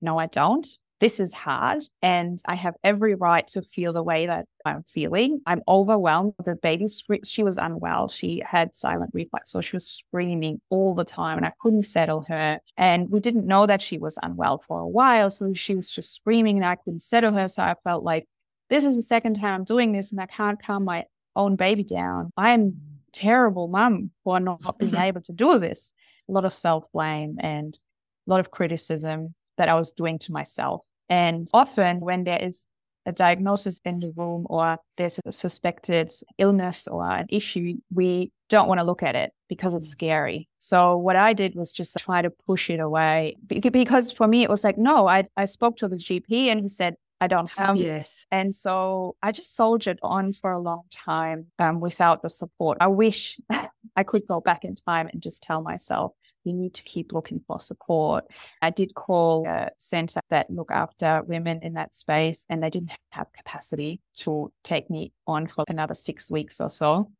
no, 0.00 0.18
I 0.18 0.26
don't. 0.26 0.66
This 1.00 1.20
is 1.20 1.32
hard. 1.32 1.84
And 2.02 2.42
I 2.46 2.56
have 2.56 2.74
every 2.82 3.14
right 3.14 3.46
to 3.48 3.62
feel 3.62 3.92
the 3.92 4.02
way 4.02 4.26
that 4.26 4.46
I'm 4.64 4.82
feeling. 4.82 5.40
I'm 5.46 5.62
overwhelmed. 5.68 6.34
The 6.44 6.56
baby, 6.56 6.86
she 7.24 7.42
was 7.42 7.56
unwell. 7.56 8.08
She 8.08 8.42
had 8.44 8.74
silent 8.74 9.10
reflux. 9.14 9.52
So 9.52 9.60
she 9.60 9.76
was 9.76 9.86
screaming 9.86 10.60
all 10.70 10.94
the 10.94 11.04
time 11.04 11.36
and 11.36 11.46
I 11.46 11.52
couldn't 11.60 11.84
settle 11.84 12.22
her. 12.28 12.58
And 12.76 13.10
we 13.10 13.20
didn't 13.20 13.46
know 13.46 13.66
that 13.66 13.80
she 13.80 13.98
was 13.98 14.18
unwell 14.22 14.58
for 14.66 14.80
a 14.80 14.88
while. 14.88 15.30
So 15.30 15.54
she 15.54 15.76
was 15.76 15.88
just 15.90 16.14
screaming 16.14 16.56
and 16.56 16.66
I 16.66 16.74
couldn't 16.74 17.02
settle 17.02 17.32
her. 17.32 17.48
So 17.48 17.62
I 17.62 17.74
felt 17.84 18.02
like, 18.02 18.26
this 18.68 18.84
is 18.84 18.96
the 18.96 19.02
second 19.02 19.36
time 19.36 19.54
I'm 19.54 19.64
doing 19.64 19.92
this 19.92 20.10
and 20.10 20.20
I 20.20 20.26
can't 20.26 20.62
calm 20.62 20.84
my 20.84 21.04
own 21.36 21.56
baby 21.56 21.84
down. 21.84 22.30
I'm 22.36 22.74
terrible 23.12 23.68
mum 23.68 24.10
for 24.24 24.40
not 24.40 24.78
being 24.78 24.94
able 24.96 25.22
to 25.22 25.32
do 25.32 25.58
this. 25.58 25.92
A 26.28 26.32
lot 26.32 26.44
of 26.44 26.52
self 26.52 26.84
blame 26.92 27.36
and 27.40 27.78
a 28.26 28.30
lot 28.30 28.40
of 28.40 28.50
criticism 28.50 29.34
that 29.56 29.68
I 29.68 29.74
was 29.74 29.92
doing 29.92 30.18
to 30.20 30.32
myself. 30.32 30.82
And 31.08 31.48
often 31.52 32.00
when 32.00 32.24
there 32.24 32.38
is 32.40 32.66
a 33.06 33.12
diagnosis 33.12 33.80
in 33.84 34.00
the 34.00 34.12
room 34.16 34.46
or 34.50 34.78
there's 34.96 35.18
a 35.24 35.32
suspected 35.32 36.12
illness 36.36 36.86
or 36.86 37.08
an 37.10 37.26
issue, 37.30 37.74
we 37.92 38.30
don't 38.50 38.68
want 38.68 38.80
to 38.80 38.84
look 38.84 39.02
at 39.02 39.16
it 39.16 39.32
because 39.48 39.74
it's 39.74 39.88
scary. 39.88 40.48
So 40.58 40.96
what 40.96 41.16
I 41.16 41.32
did 41.32 41.54
was 41.54 41.72
just 41.72 41.96
try 41.98 42.20
to 42.20 42.30
push 42.30 42.68
it 42.68 42.80
away 42.80 43.36
because 43.46 44.12
for 44.12 44.28
me 44.28 44.42
it 44.42 44.50
was 44.50 44.62
like, 44.62 44.76
no, 44.76 45.08
I, 45.08 45.24
I 45.36 45.46
spoke 45.46 45.78
to 45.78 45.88
the 45.88 45.96
GP 45.96 46.48
and 46.48 46.60
he 46.60 46.68
said, 46.68 46.96
I 47.20 47.26
don't 47.26 47.50
have 47.56 47.76
yes. 47.76 48.26
and 48.30 48.54
so 48.54 49.16
I 49.22 49.32
just 49.32 49.56
soldiered 49.56 49.98
on 50.02 50.32
for 50.32 50.52
a 50.52 50.60
long 50.60 50.82
time 50.92 51.46
um, 51.58 51.80
without 51.80 52.22
the 52.22 52.28
support. 52.28 52.78
I 52.80 52.86
wish 52.86 53.40
I 53.96 54.04
could 54.04 54.24
go 54.28 54.40
back 54.40 54.64
in 54.64 54.76
time 54.76 55.08
and 55.12 55.20
just 55.20 55.42
tell 55.42 55.60
myself, 55.60 56.12
you 56.44 56.52
need 56.52 56.74
to 56.74 56.82
keep 56.82 57.12
looking 57.12 57.40
for 57.46 57.60
support. 57.60 58.24
I 58.62 58.70
did 58.70 58.94
call 58.94 59.46
a 59.46 59.70
center 59.78 60.20
that 60.30 60.50
look 60.50 60.70
after 60.70 61.22
women 61.26 61.60
in 61.62 61.74
that 61.74 61.94
space, 61.94 62.46
and 62.48 62.62
they 62.62 62.70
didn't 62.70 62.92
have 63.12 63.32
capacity 63.32 64.00
to 64.18 64.52
take 64.64 64.88
me 64.90 65.12
on 65.26 65.46
for 65.46 65.64
another 65.68 65.94
six 65.94 66.30
weeks 66.30 66.60
or 66.60 66.70
so. 66.70 67.10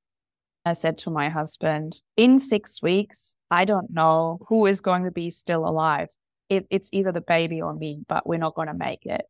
I 0.65 0.75
said 0.75 0.99
to 0.99 1.11
my 1.11 1.29
husband, 1.29 2.01
in 2.17 2.39
six 2.39 2.83
weeks, 2.83 3.37
I 3.51 3.65
don't 3.65 3.91
know 3.91 4.41
who 4.49 4.67
is 4.67 4.81
going 4.81 5.05
to 5.05 5.11
be 5.11 5.31
still 5.31 5.67
alive. 5.67 6.09
It, 6.49 6.67
it's 6.71 6.91
either 6.93 7.13
the 7.13 7.21
baby 7.21 7.63
or 7.63 7.75
me, 7.75 8.05
but 8.09 8.27
we're 8.27 8.39
not 8.39 8.55
going 8.55 8.69
to 8.69 8.75
make 8.75 9.07
it. 9.07 9.23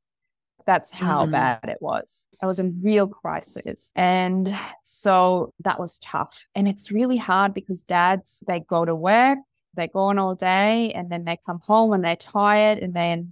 That's 0.67 0.91
how 0.91 1.27
Mhm. 1.27 1.33
bad 1.33 1.65
it 1.65 1.79
was. 1.81 2.27
I 2.43 2.47
was 2.47 2.59
in 2.59 2.81
real 2.83 3.09
crisis. 3.09 3.91
And 3.97 4.55
so 4.85 5.55
that 5.61 5.81
was 5.81 5.99
tough. 6.01 6.47
And 6.55 6.69
it's 6.69 6.91
really 6.91 7.17
hard 7.17 7.55
because 7.55 7.83
dads, 7.83 8.43
they 8.47 8.61
go 8.61 8.85
to 8.85 8.95
work, 8.95 9.39
they're 9.79 9.89
gone 9.89 10.19
all 10.19 10.35
day, 10.35 10.93
and 10.93 11.11
then 11.11 11.25
they 11.25 11.39
come 11.47 11.61
home 11.61 11.93
and 11.93 12.05
they're 12.05 12.17
tired, 12.17 12.79
and 12.79 12.93
then 12.93 13.23
mm. 13.23 13.29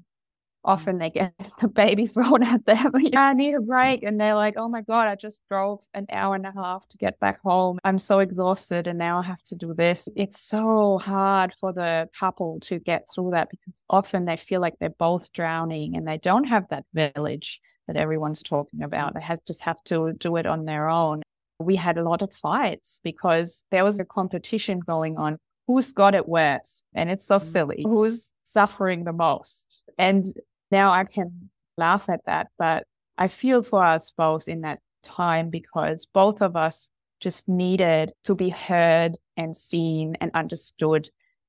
often 0.64 0.98
they 0.98 1.10
get 1.10 1.34
the 1.60 1.68
babies 1.68 2.14
thrown 2.14 2.42
at 2.42 2.64
them. 2.64 2.92
yeah, 3.00 3.28
I 3.28 3.32
need 3.34 3.54
a 3.54 3.60
break. 3.60 4.02
And 4.02 4.18
they're 4.18 4.34
like, 4.34 4.54
oh 4.56 4.68
my 4.68 4.80
God, 4.80 5.08
I 5.08 5.16
just 5.16 5.42
drove 5.50 5.84
an 5.92 6.06
hour 6.10 6.34
and 6.34 6.46
a 6.46 6.52
half 6.52 6.88
to 6.88 6.96
get 6.96 7.20
back 7.20 7.40
home. 7.42 7.78
I'm 7.84 7.98
so 7.98 8.20
exhausted 8.20 8.86
and 8.86 8.98
now 8.98 9.18
I 9.18 9.22
have 9.24 9.42
to 9.44 9.56
do 9.56 9.74
this. 9.74 10.08
It's 10.16 10.40
so 10.40 10.98
hard 10.98 11.52
for 11.54 11.72
the 11.72 12.08
couple 12.18 12.60
to 12.60 12.78
get 12.78 13.06
through 13.12 13.32
that 13.32 13.50
because 13.50 13.82
often 13.90 14.24
they 14.24 14.36
feel 14.36 14.60
like 14.60 14.78
they're 14.78 14.90
both 14.90 15.32
drowning 15.32 15.96
and 15.96 16.06
they 16.06 16.18
don't 16.18 16.44
have 16.44 16.68
that 16.70 16.86
village 16.94 17.60
that 17.86 17.96
everyone's 17.96 18.42
talking 18.42 18.82
about. 18.82 19.14
They 19.14 19.20
have, 19.20 19.44
just 19.46 19.62
have 19.62 19.82
to 19.84 20.12
do 20.14 20.36
it 20.36 20.46
on 20.46 20.64
their 20.64 20.88
own. 20.88 21.22
We 21.58 21.76
had 21.76 21.98
a 21.98 22.02
lot 22.02 22.22
of 22.22 22.32
fights 22.32 23.00
because 23.02 23.64
there 23.70 23.84
was 23.84 24.00
a 24.00 24.04
competition 24.04 24.80
going 24.80 25.16
on. 25.16 25.38
Who's 25.66 25.92
got 25.92 26.14
it 26.14 26.28
worse? 26.28 26.82
And 26.94 27.10
it's 27.10 27.24
so 27.24 27.36
mm. 27.38 27.42
silly. 27.42 27.82
Who's 27.84 28.32
suffering 28.44 29.04
the 29.04 29.12
most? 29.12 29.82
And 29.98 30.24
now 30.70 30.90
I 30.90 31.04
can 31.04 31.50
laugh 31.76 32.08
at 32.08 32.20
that, 32.26 32.48
but 32.58 32.84
I 33.18 33.28
feel 33.28 33.62
for 33.62 33.84
us 33.84 34.10
both 34.10 34.48
in 34.48 34.62
that 34.62 34.80
time 35.02 35.50
because 35.50 36.06
both 36.06 36.42
of 36.42 36.56
us 36.56 36.90
just 37.20 37.48
needed 37.48 38.12
to 38.24 38.34
be 38.34 38.50
heard 38.50 39.16
and 39.36 39.56
seen 39.56 40.16
and 40.20 40.30
understood 40.34 41.08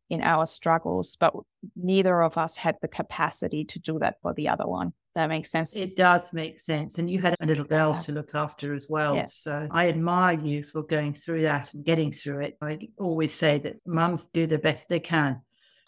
in 0.09 0.21
our 0.21 0.45
struggles, 0.45 1.17
but 1.19 1.33
neither 1.75 2.21
of 2.21 2.37
us 2.37 2.55
had 2.55 2.77
the 2.81 2.87
capacity 2.87 3.65
to 3.65 3.79
do 3.79 3.99
that 3.99 4.15
for 4.21 4.33
the 4.33 4.47
other 4.47 4.65
one. 4.65 4.93
That 5.17 5.29
makes 5.29 5.49
sense. 5.49 5.73
It 5.73 5.95
does 5.95 6.31
make 6.31 6.59
sense. 6.59 6.99
And 6.99 7.09
you 7.09 7.19
had 7.19 7.35
a 7.39 7.45
little 7.47 7.65
girl 7.65 7.93
yeah. 7.93 7.99
to 8.01 8.11
look 8.11 8.35
after 8.35 8.75
as 8.75 8.85
well. 8.87 9.15
Yeah. 9.15 9.25
So 9.25 9.67
I 9.71 9.89
admire 9.89 10.37
you 10.39 10.63
for 10.63 10.83
going 10.83 11.15
through 11.15 11.41
that 11.41 11.73
and 11.73 11.83
getting 11.83 12.11
through 12.11 12.41
it. 12.41 12.57
I 12.61 12.89
always 12.99 13.33
say 13.33 13.57
that 13.57 13.77
mums 13.87 14.27
do 14.27 14.45
the 14.45 14.59
best 14.59 14.89
they 14.89 14.99
can 14.99 15.41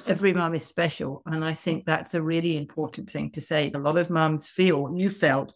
every 0.08 0.34
mum 0.34 0.56
is 0.56 0.66
special. 0.66 1.22
And 1.26 1.44
I 1.44 1.54
think 1.54 1.86
that's 1.86 2.14
a 2.14 2.22
really 2.22 2.58
important 2.58 3.10
thing 3.10 3.32
to 3.32 3.42
say. 3.42 3.70
A 3.76 3.80
lot 3.80 3.98
of 3.98 4.10
mums 4.10 4.50
feel, 4.50 4.90
you 4.96 5.10
felt, 5.10 5.54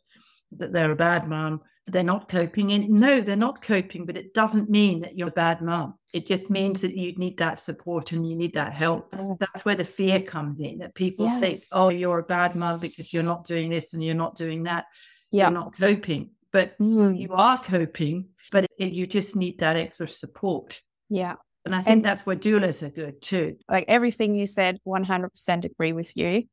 that 0.60 0.74
they're 0.74 0.92
a 0.92 0.96
bad 0.96 1.28
mum, 1.28 1.62
they're 1.88 2.04
not 2.04 2.30
coping. 2.30 2.72
And 2.72 2.90
no, 2.90 3.22
they're 3.22 3.36
not 3.36 3.62
coping, 3.62 4.06
but 4.06 4.18
it 4.18 4.34
doesn't 4.34 4.70
mean 4.70 5.02
that 5.02 5.18
you're 5.18 5.30
a 5.30 5.32
bad 5.32 5.62
mom. 5.62 5.96
It 6.14 6.26
just 6.26 6.50
means 6.50 6.82
that 6.82 6.96
you 6.96 7.14
need 7.16 7.38
that 7.38 7.60
support 7.60 8.12
and 8.12 8.28
you 8.28 8.36
need 8.36 8.54
that 8.54 8.74
help. 8.74 9.14
That's 9.40 9.66
where 9.66 9.76
the 9.76 9.86
fear 9.86 10.22
comes 10.22 10.62
in 10.62 10.80
that 10.80 10.96
people 10.96 11.26
yeah. 11.26 11.40
think, 11.40 11.64
oh, 11.72 11.90
you're 11.90 12.20
a 12.20 12.24
bad 12.24 12.56
mom 12.56 12.80
because 12.80 13.14
you're 13.14 13.24
not 13.24 13.46
doing 13.46 13.70
this 13.70 13.94
and 13.94 14.04
you're 14.04 14.16
not 14.16 14.36
doing 14.36 14.64
that. 14.64 14.86
Yeah. 15.32 15.46
You're 15.46 15.60
not 15.60 15.78
coping. 15.78 16.32
But 16.52 16.78
mm. 16.78 17.18
you 17.18 17.30
are 17.32 17.58
coping, 17.58 18.30
but 18.52 18.68
it, 18.78 18.94
you 18.94 19.08
just 19.08 19.36
need 19.36 19.60
that 19.60 19.76
extra 19.76 20.08
support. 20.08 20.82
Yeah. 21.10 21.36
And 21.66 21.74
I 21.74 21.78
think 21.82 21.88
and, 21.88 22.06
that's 22.06 22.26
where 22.26 22.36
doulas 22.36 22.84
are 22.84 22.90
good 22.90 23.22
too. 23.22 23.58
Like 23.70 23.86
everything 23.88 24.36
you 24.36 24.46
said, 24.46 24.80
100% 24.86 25.66
agree 25.66 25.94
with 25.94 26.16
you. 26.16 26.44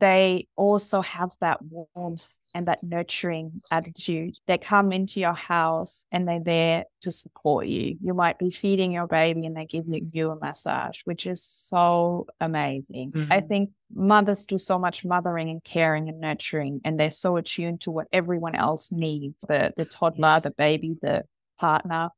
They 0.00 0.46
also 0.56 1.00
have 1.00 1.32
that 1.40 1.58
warmth 1.62 2.28
and 2.54 2.66
that 2.68 2.82
nurturing 2.82 3.62
attitude. 3.70 4.34
They 4.46 4.58
come 4.58 4.92
into 4.92 5.20
your 5.20 5.34
house 5.34 6.06
and 6.10 6.26
they're 6.26 6.42
there 6.42 6.84
to 7.02 7.12
support 7.12 7.66
you. 7.66 7.96
You 8.00 8.14
might 8.14 8.38
be 8.38 8.50
feeding 8.50 8.92
your 8.92 9.06
baby 9.06 9.46
and 9.46 9.56
they 9.56 9.66
give 9.66 9.84
you 9.88 10.30
a 10.30 10.38
massage, 10.38 11.00
which 11.04 11.26
is 11.26 11.42
so 11.42 12.26
amazing. 12.40 13.12
Mm-hmm. 13.12 13.32
I 13.32 13.40
think 13.40 13.70
mothers 13.94 14.46
do 14.46 14.58
so 14.58 14.78
much 14.78 15.04
mothering 15.04 15.50
and 15.50 15.62
caring 15.62 16.08
and 16.08 16.20
nurturing, 16.20 16.80
and 16.84 16.98
they're 16.98 17.10
so 17.10 17.36
attuned 17.36 17.82
to 17.82 17.90
what 17.90 18.06
everyone 18.12 18.54
else 18.54 18.92
needs 18.92 19.44
the, 19.48 19.72
the 19.76 19.84
toddler, 19.84 20.28
yes. 20.28 20.44
the 20.44 20.52
baby, 20.56 20.96
the 21.02 21.24
partner. 21.58 22.10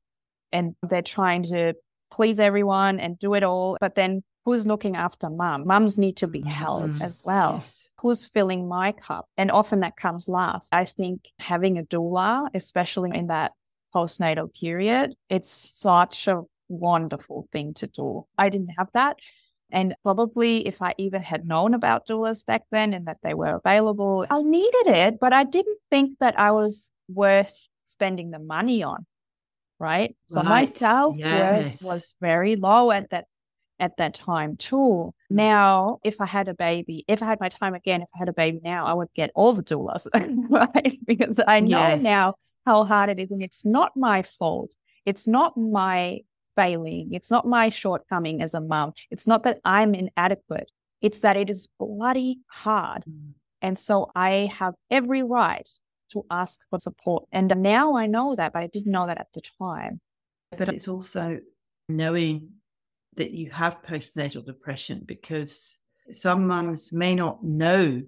And 0.52 0.74
they're 0.82 1.02
trying 1.02 1.44
to 1.44 1.74
please 2.10 2.40
everyone 2.40 2.98
and 2.98 3.18
do 3.18 3.34
it 3.34 3.42
all. 3.42 3.76
But 3.80 3.94
then 3.94 4.22
who's 4.50 4.66
looking 4.66 4.96
after 4.96 5.30
mum? 5.30 5.64
Mums 5.64 5.96
need 5.96 6.16
to 6.16 6.26
be 6.26 6.40
held 6.40 6.90
mm-hmm. 6.90 7.02
as 7.02 7.22
well. 7.24 7.58
Yes. 7.60 7.88
Who's 8.00 8.26
filling 8.26 8.66
my 8.66 8.90
cup? 8.90 9.28
And 9.36 9.48
often 9.48 9.80
that 9.80 9.96
comes 9.96 10.28
last. 10.28 10.74
I 10.74 10.86
think 10.86 11.28
having 11.38 11.78
a 11.78 11.84
doula, 11.84 12.48
especially 12.52 13.12
in 13.14 13.28
that 13.28 13.52
postnatal 13.94 14.52
period, 14.52 15.14
it's 15.28 15.48
such 15.48 16.26
a 16.26 16.42
wonderful 16.68 17.46
thing 17.52 17.74
to 17.74 17.86
do. 17.86 18.26
I 18.36 18.48
didn't 18.48 18.74
have 18.76 18.88
that. 18.92 19.18
And 19.70 19.94
probably 20.02 20.66
if 20.66 20.82
I 20.82 20.94
even 20.98 21.22
had 21.22 21.46
known 21.46 21.72
about 21.72 22.08
doulas 22.08 22.44
back 22.44 22.62
then 22.72 22.92
and 22.92 23.06
that 23.06 23.18
they 23.22 23.34
were 23.34 23.54
available, 23.54 24.26
I 24.28 24.42
needed 24.42 24.88
it, 24.88 25.20
but 25.20 25.32
I 25.32 25.44
didn't 25.44 25.78
think 25.90 26.18
that 26.18 26.36
I 26.40 26.50
was 26.50 26.90
worth 27.08 27.68
spending 27.86 28.32
the 28.32 28.40
money 28.40 28.82
on 28.82 29.06
right? 29.80 30.14
So 30.26 30.36
right. 30.36 30.44
my 30.44 30.66
self 30.66 31.16
worth 31.16 31.82
was 31.82 32.14
very 32.20 32.54
low 32.54 32.90
at 32.92 33.10
that 33.10 33.24
at 33.80 33.96
that 33.96 34.14
time 34.14 34.56
too. 34.56 34.76
Mm. 34.76 35.12
Now, 35.30 35.98
if 36.04 36.20
I 36.20 36.26
had 36.26 36.48
a 36.48 36.54
baby, 36.54 37.04
if 37.08 37.22
I 37.22 37.26
had 37.26 37.40
my 37.40 37.48
time 37.48 37.74
again, 37.74 38.02
if 38.02 38.08
I 38.14 38.18
had 38.18 38.28
a 38.28 38.32
baby 38.32 38.60
now, 38.62 38.86
I 38.86 38.92
would 38.92 39.12
get 39.14 39.30
all 39.34 39.52
the 39.52 39.62
doulas, 39.62 40.06
right? 40.48 40.98
Because 41.06 41.40
I 41.46 41.60
know 41.60 41.78
yes. 41.78 42.02
now 42.02 42.34
how 42.66 42.84
hard 42.84 43.10
it 43.10 43.18
is, 43.18 43.30
and 43.30 43.42
it's 43.42 43.64
not 43.64 43.92
my 43.96 44.22
fault. 44.22 44.74
It's 45.06 45.26
not 45.26 45.56
my 45.56 46.20
failing. 46.56 47.12
It's 47.12 47.30
not 47.30 47.46
my 47.46 47.70
shortcoming 47.70 48.42
as 48.42 48.54
a 48.54 48.60
mom. 48.60 48.92
It's 49.10 49.26
not 49.26 49.44
that 49.44 49.60
I'm 49.64 49.94
inadequate. 49.94 50.70
It's 51.00 51.20
that 51.20 51.36
it 51.36 51.48
is 51.48 51.68
bloody 51.78 52.40
hard. 52.48 53.04
Mm. 53.08 53.32
And 53.62 53.78
so 53.78 54.10
I 54.14 54.50
have 54.58 54.74
every 54.90 55.22
right 55.22 55.68
to 56.12 56.24
ask 56.30 56.60
for 56.70 56.78
support. 56.78 57.24
And 57.32 57.54
now 57.62 57.96
I 57.96 58.06
know 58.06 58.34
that, 58.34 58.52
but 58.52 58.62
I 58.62 58.66
didn't 58.66 58.92
know 58.92 59.06
that 59.06 59.18
at 59.18 59.28
the 59.32 59.42
time. 59.58 60.00
But 60.56 60.68
it's 60.68 60.88
also 60.88 61.40
knowing 61.88 62.48
that 63.16 63.33
you 63.33 63.51
have 63.51 63.83
postnatal 63.83 64.44
depression 64.44 65.03
because 65.07 65.79
some 66.12 66.46
mums 66.46 66.92
may 66.92 67.14
not 67.14 67.42
know 67.44 68.03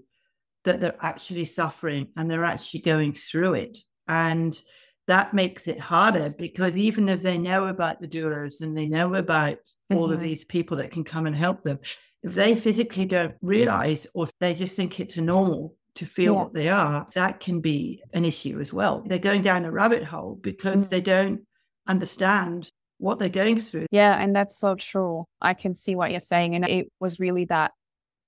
that 0.64 0.80
they're 0.80 0.96
actually 1.00 1.44
suffering 1.44 2.08
and 2.16 2.30
they're 2.30 2.44
actually 2.44 2.80
going 2.80 3.12
through 3.12 3.54
it. 3.54 3.78
And 4.08 4.60
that 5.08 5.34
makes 5.34 5.66
it 5.66 5.78
harder 5.78 6.34
because 6.38 6.76
even 6.76 7.08
if 7.08 7.22
they 7.22 7.38
know 7.38 7.66
about 7.66 8.00
the 8.00 8.08
doulas 8.08 8.60
and 8.60 8.76
they 8.76 8.86
know 8.86 9.14
about 9.14 9.56
mm-hmm. 9.56 9.96
all 9.96 10.04
of 10.04 10.18
mm-hmm. 10.18 10.28
these 10.28 10.44
people 10.44 10.76
that 10.76 10.92
can 10.92 11.04
come 11.04 11.26
and 11.26 11.34
help 11.34 11.62
them, 11.62 11.78
if 12.22 12.34
they 12.34 12.54
physically 12.54 13.04
don't 13.04 13.34
realize 13.42 14.06
or 14.14 14.28
they 14.38 14.54
just 14.54 14.76
think 14.76 15.00
it's 15.00 15.16
normal 15.16 15.74
to 15.96 16.06
feel 16.06 16.34
yeah. 16.34 16.40
what 16.40 16.54
they 16.54 16.68
are, 16.68 17.06
that 17.14 17.40
can 17.40 17.60
be 17.60 18.02
an 18.14 18.24
issue 18.24 18.60
as 18.60 18.72
well. 18.72 19.02
They're 19.06 19.18
going 19.18 19.42
down 19.42 19.64
a 19.64 19.72
rabbit 19.72 20.04
hole 20.04 20.36
because 20.40 20.86
mm. 20.86 20.88
they 20.88 21.00
don't 21.00 21.40
understand 21.88 22.70
what 23.02 23.18
they're 23.18 23.28
going 23.28 23.58
through. 23.58 23.86
Yeah, 23.90 24.16
and 24.16 24.34
that's 24.34 24.56
so 24.56 24.76
true. 24.76 25.24
I 25.40 25.54
can 25.54 25.74
see 25.74 25.96
what 25.96 26.12
you're 26.12 26.20
saying. 26.20 26.54
And 26.54 26.64
it 26.64 26.90
was 27.00 27.18
really 27.18 27.44
that 27.46 27.72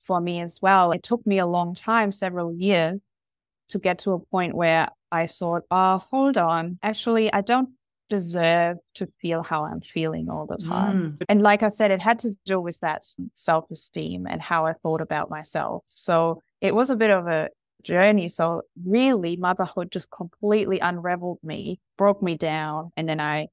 for 0.04 0.20
me 0.20 0.40
as 0.40 0.58
well. 0.60 0.90
It 0.90 1.04
took 1.04 1.24
me 1.26 1.38
a 1.38 1.46
long 1.46 1.76
time, 1.76 2.10
several 2.10 2.52
years, 2.52 3.00
to 3.68 3.78
get 3.78 4.00
to 4.00 4.12
a 4.12 4.18
point 4.18 4.54
where 4.54 4.88
I 5.12 5.28
thought, 5.28 5.62
oh, 5.70 5.98
hold 5.98 6.36
on. 6.36 6.80
Actually, 6.82 7.32
I 7.32 7.40
don't 7.40 7.70
deserve 8.10 8.78
to 8.94 9.06
feel 9.20 9.44
how 9.44 9.64
I'm 9.64 9.80
feeling 9.80 10.28
all 10.28 10.44
the 10.44 10.58
time. 10.58 11.12
Mm. 11.12 11.24
And 11.28 11.42
like 11.42 11.62
I 11.62 11.68
said, 11.68 11.92
it 11.92 12.02
had 12.02 12.18
to 12.20 12.36
do 12.44 12.60
with 12.60 12.78
that 12.80 13.04
self 13.36 13.70
esteem 13.70 14.26
and 14.28 14.42
how 14.42 14.66
I 14.66 14.72
thought 14.72 15.00
about 15.00 15.30
myself. 15.30 15.84
So 15.88 16.42
it 16.60 16.74
was 16.74 16.90
a 16.90 16.96
bit 16.96 17.10
of 17.10 17.28
a 17.28 17.48
journey. 17.84 18.28
So 18.28 18.62
really, 18.84 19.36
motherhood 19.36 19.92
just 19.92 20.10
completely 20.10 20.80
unraveled 20.80 21.38
me, 21.44 21.78
broke 21.96 22.22
me 22.22 22.36
down, 22.36 22.90
and 22.96 23.08
then 23.08 23.20
I 23.20 23.48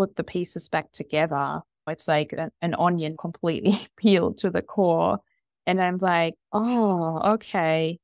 put 0.00 0.16
the 0.16 0.24
pieces 0.24 0.66
back 0.70 0.90
together. 0.92 1.60
It's 1.86 2.08
like 2.08 2.32
an, 2.32 2.50
an 2.62 2.74
onion 2.74 3.16
completely 3.18 3.78
peeled 3.98 4.38
to 4.38 4.48
the 4.48 4.62
core. 4.62 5.18
And 5.66 5.82
I'm 5.82 5.98
like, 5.98 6.36
oh, 6.54 7.34
okay, 7.34 7.98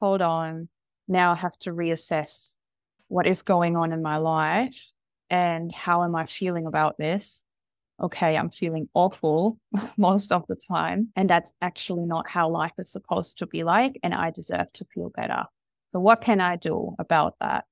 hold 0.00 0.22
on. 0.22 0.70
Now 1.08 1.32
I 1.32 1.34
have 1.34 1.58
to 1.60 1.70
reassess 1.70 2.54
what 3.08 3.26
is 3.26 3.42
going 3.42 3.76
on 3.76 3.92
in 3.92 4.00
my 4.00 4.16
life 4.16 4.92
and 5.28 5.70
how 5.70 6.04
am 6.04 6.16
I 6.16 6.24
feeling 6.24 6.66
about 6.66 6.96
this? 6.96 7.44
okay, 8.00 8.36
I'm 8.36 8.50
feeling 8.50 8.88
awful 8.94 9.58
most 9.96 10.32
of 10.32 10.44
the 10.48 10.56
time. 10.56 11.08
And 11.14 11.30
that's 11.30 11.52
actually 11.62 12.04
not 12.04 12.28
how 12.28 12.48
life 12.48 12.72
is 12.78 12.90
supposed 12.90 13.38
to 13.38 13.46
be 13.46 13.62
like. 13.62 13.98
And 14.02 14.12
I 14.12 14.30
deserve 14.30 14.72
to 14.72 14.84
feel 14.92 15.10
better. 15.10 15.44
So, 15.90 16.00
what 16.00 16.20
can 16.20 16.40
I 16.40 16.56
do 16.56 16.96
about 16.98 17.36
that? 17.40 17.64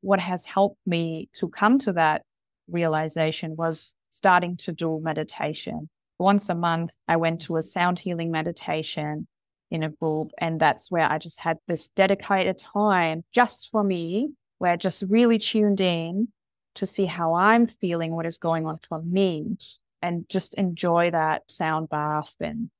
What 0.00 0.18
has 0.18 0.44
helped 0.46 0.80
me 0.84 1.28
to 1.34 1.48
come 1.48 1.78
to 1.80 1.92
that 1.92 2.24
realization 2.72 3.56
was 3.56 3.94
starting 4.10 4.56
to 4.58 4.72
do 4.72 5.00
meditation. 5.02 5.88
Once 6.18 6.48
a 6.48 6.54
month, 6.54 6.94
I 7.08 7.16
went 7.16 7.42
to 7.42 7.56
a 7.56 7.62
sound 7.62 7.98
healing 7.98 8.30
meditation 8.30 9.26
in 9.72 9.82
a 9.82 9.88
group. 9.88 10.30
And 10.38 10.60
that's 10.60 10.90
where 10.90 11.10
I 11.10 11.18
just 11.18 11.40
had 11.40 11.56
this 11.66 11.88
dedicated 11.88 12.58
time 12.58 13.24
just 13.32 13.70
for 13.72 13.82
me, 13.82 14.32
where 14.58 14.72
I 14.72 14.76
just 14.76 15.02
really 15.08 15.38
tuned 15.38 15.80
in 15.80 16.28
to 16.74 16.86
see 16.86 17.06
how 17.06 17.34
I'm 17.34 17.66
feeling, 17.66 18.12
what 18.12 18.26
is 18.26 18.38
going 18.38 18.66
on 18.66 18.78
for 18.86 19.02
me, 19.02 19.56
and 20.00 20.28
just 20.28 20.54
enjoy 20.54 21.10
that 21.10 21.50
sound 21.50 21.88
bath 21.88 22.34
and 22.40 22.70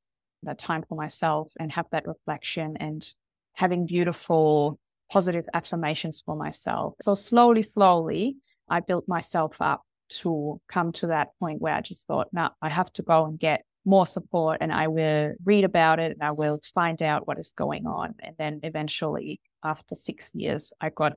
that 0.43 0.59
time 0.59 0.85
for 0.89 0.97
myself 0.97 1.51
and 1.59 1.73
have 1.73 1.87
that 1.93 2.07
reflection 2.07 2.77
and 2.79 3.07
having 3.55 3.87
beautiful, 3.87 4.79
positive 5.11 5.47
affirmations 5.55 6.23
for 6.25 6.37
myself. 6.37 6.95
So, 7.01 7.15
slowly, 7.15 7.63
slowly, 7.63 8.37
I 8.73 8.81
built 8.81 9.07
myself 9.07 9.57
up 9.61 9.83
to 10.21 10.61
come 10.67 10.93
to 10.93 11.09
that 11.09 11.29
point 11.39 11.61
where 11.61 11.75
I 11.75 11.83
just 11.83 12.07
thought, 12.07 12.29
no, 12.33 12.49
I 12.63 12.71
have 12.71 12.91
to 12.95 13.03
go 13.03 13.27
and 13.27 13.39
get 13.39 13.65
more 13.85 14.07
support 14.07 14.59
and 14.63 14.73
I 14.73 14.89
will 14.89 15.35
read 15.45 15.65
about 15.65 15.99
it 15.99 16.13
and 16.13 16.23
I 16.23 16.31
will 16.31 16.59
find 16.75 17.03
out 17.03 17.29
what 17.29 17.39
is 17.39 17.53
going 17.55 17.87
on. 17.87 18.15
And 18.21 18.35
then 18.39 18.61
eventually, 18.63 19.41
after 19.63 19.95
six 19.95 20.35
years, 20.35 20.73
I 20.81 20.89
got 20.89 21.13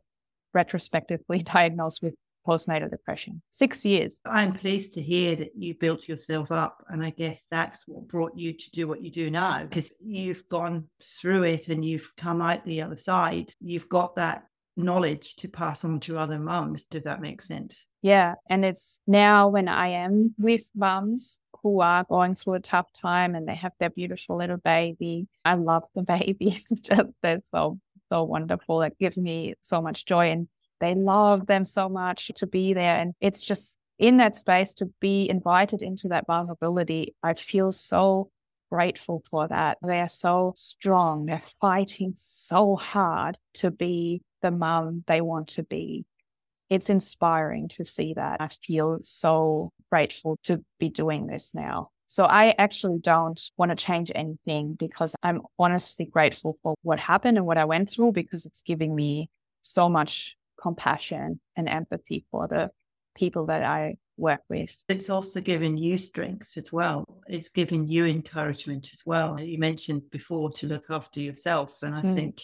retrospectively 0.53 1.43
diagnosed 1.55 2.03
with 2.03 2.15
postnatal 2.45 2.89
depression. 2.89 3.41
Six 3.51 3.85
years. 3.85 4.19
I'm 4.25 4.51
pleased 4.51 4.93
to 4.95 5.01
hear 5.01 5.37
that 5.37 5.51
you 5.55 5.75
built 5.75 6.09
yourself 6.09 6.51
up. 6.51 6.83
And 6.89 7.03
I 7.03 7.11
guess 7.11 7.41
that's 7.49 7.87
what 7.87 8.07
brought 8.09 8.37
you 8.37 8.51
to 8.51 8.71
do 8.71 8.87
what 8.87 9.01
you 9.01 9.11
do 9.11 9.31
now, 9.31 9.63
because 9.63 9.93
you've 10.03 10.47
gone 10.49 10.89
through 11.01 11.43
it 11.43 11.69
and 11.69 11.85
you've 11.85 12.11
come 12.17 12.41
out 12.41 12.65
the 12.65 12.81
other 12.81 12.97
side. 12.97 13.51
You've 13.61 13.89
got 13.89 14.17
that 14.17 14.43
knowledge 14.77 15.35
to 15.37 15.47
pass 15.47 15.83
on 15.83 15.99
to 16.01 16.17
other 16.17 16.39
mums. 16.39 16.85
Does 16.85 17.05
that 17.05 17.21
make 17.21 17.41
sense? 17.41 17.87
Yeah. 18.01 18.35
And 18.49 18.65
it's 18.65 18.99
now 19.07 19.47
when 19.47 19.67
I 19.67 19.89
am 19.89 20.35
with 20.37 20.69
mums 20.75 21.39
who 21.63 21.81
are 21.81 22.03
going 22.03 22.35
through 22.35 22.55
a 22.55 22.59
tough 22.59 22.91
time 22.93 23.35
and 23.35 23.47
they 23.47 23.55
have 23.55 23.71
their 23.79 23.89
beautiful 23.89 24.37
little 24.37 24.57
baby. 24.57 25.27
I 25.43 25.55
love 25.55 25.83
the 25.95 26.03
babies. 26.19 26.71
Just 26.81 27.09
they're 27.21 27.41
so 27.51 27.79
so 28.11 28.23
wonderful. 28.23 28.81
It 28.81 28.97
gives 28.99 29.17
me 29.17 29.55
so 29.61 29.81
much 29.81 30.05
joy 30.05 30.31
and 30.31 30.47
they 30.79 30.93
love 30.93 31.47
them 31.47 31.65
so 31.65 31.89
much 31.89 32.31
to 32.35 32.45
be 32.45 32.73
there. 32.73 32.97
And 32.97 33.13
it's 33.19 33.41
just 33.41 33.77
in 33.97 34.17
that 34.17 34.35
space 34.35 34.73
to 34.75 34.91
be 34.99 35.29
invited 35.29 35.81
into 35.81 36.09
that 36.09 36.27
vulnerability. 36.27 37.15
I 37.23 37.33
feel 37.33 37.71
so 37.71 38.29
grateful 38.69 39.23
for 39.29 39.47
that. 39.47 39.77
They 39.81 39.99
are 39.99 40.07
so 40.07 40.53
strong. 40.55 41.25
They're 41.25 41.41
fighting 41.61 42.13
so 42.15 42.75
hard 42.75 43.37
to 43.55 43.71
be 43.71 44.21
the 44.45 44.51
mum 44.51 45.03
they 45.07 45.21
want 45.21 45.47
to 45.47 45.63
be. 45.63 46.05
It's 46.69 46.89
inspiring 46.89 47.67
to 47.69 47.83
see 47.83 48.13
that. 48.13 48.41
I 48.41 48.47
feel 48.47 48.99
so 49.01 49.71
grateful 49.91 50.37
to 50.43 50.63
be 50.79 50.89
doing 50.89 51.25
this 51.25 51.53
now. 51.55 51.89
So 52.05 52.25
I 52.25 52.53
actually 52.59 52.99
don't 52.99 53.41
want 53.57 53.71
to 53.71 53.75
change 53.75 54.11
anything 54.13 54.75
because 54.75 55.15
I'm 55.23 55.41
honestly 55.57 56.05
grateful 56.05 56.59
for 56.61 56.75
what 56.83 56.99
happened 56.99 57.37
and 57.37 57.47
what 57.47 57.57
I 57.57 57.65
went 57.65 57.89
through 57.89 58.11
because 58.11 58.45
it's 58.45 58.61
giving 58.61 58.93
me 58.93 59.29
so 59.63 59.89
much 59.89 60.35
compassion 60.61 61.39
and 61.55 61.67
empathy 61.67 62.25
for 62.29 62.47
the 62.47 62.69
people 63.15 63.47
that 63.47 63.63
I 63.63 63.95
work 64.17 64.41
with. 64.47 64.83
It's 64.87 65.09
also 65.09 65.41
given 65.41 65.77
you 65.77 65.97
strengths 65.97 66.55
as 66.57 66.71
well. 66.71 67.03
It's 67.27 67.49
given 67.49 67.87
you 67.87 68.05
encouragement 68.05 68.91
as 68.93 69.01
well. 69.07 69.39
You 69.39 69.57
mentioned 69.57 70.03
before 70.11 70.51
to 70.51 70.67
look 70.67 70.85
after 70.91 71.19
yourself. 71.19 71.81
And 71.81 71.95
I 71.95 72.01
mm. 72.01 72.13
think 72.13 72.41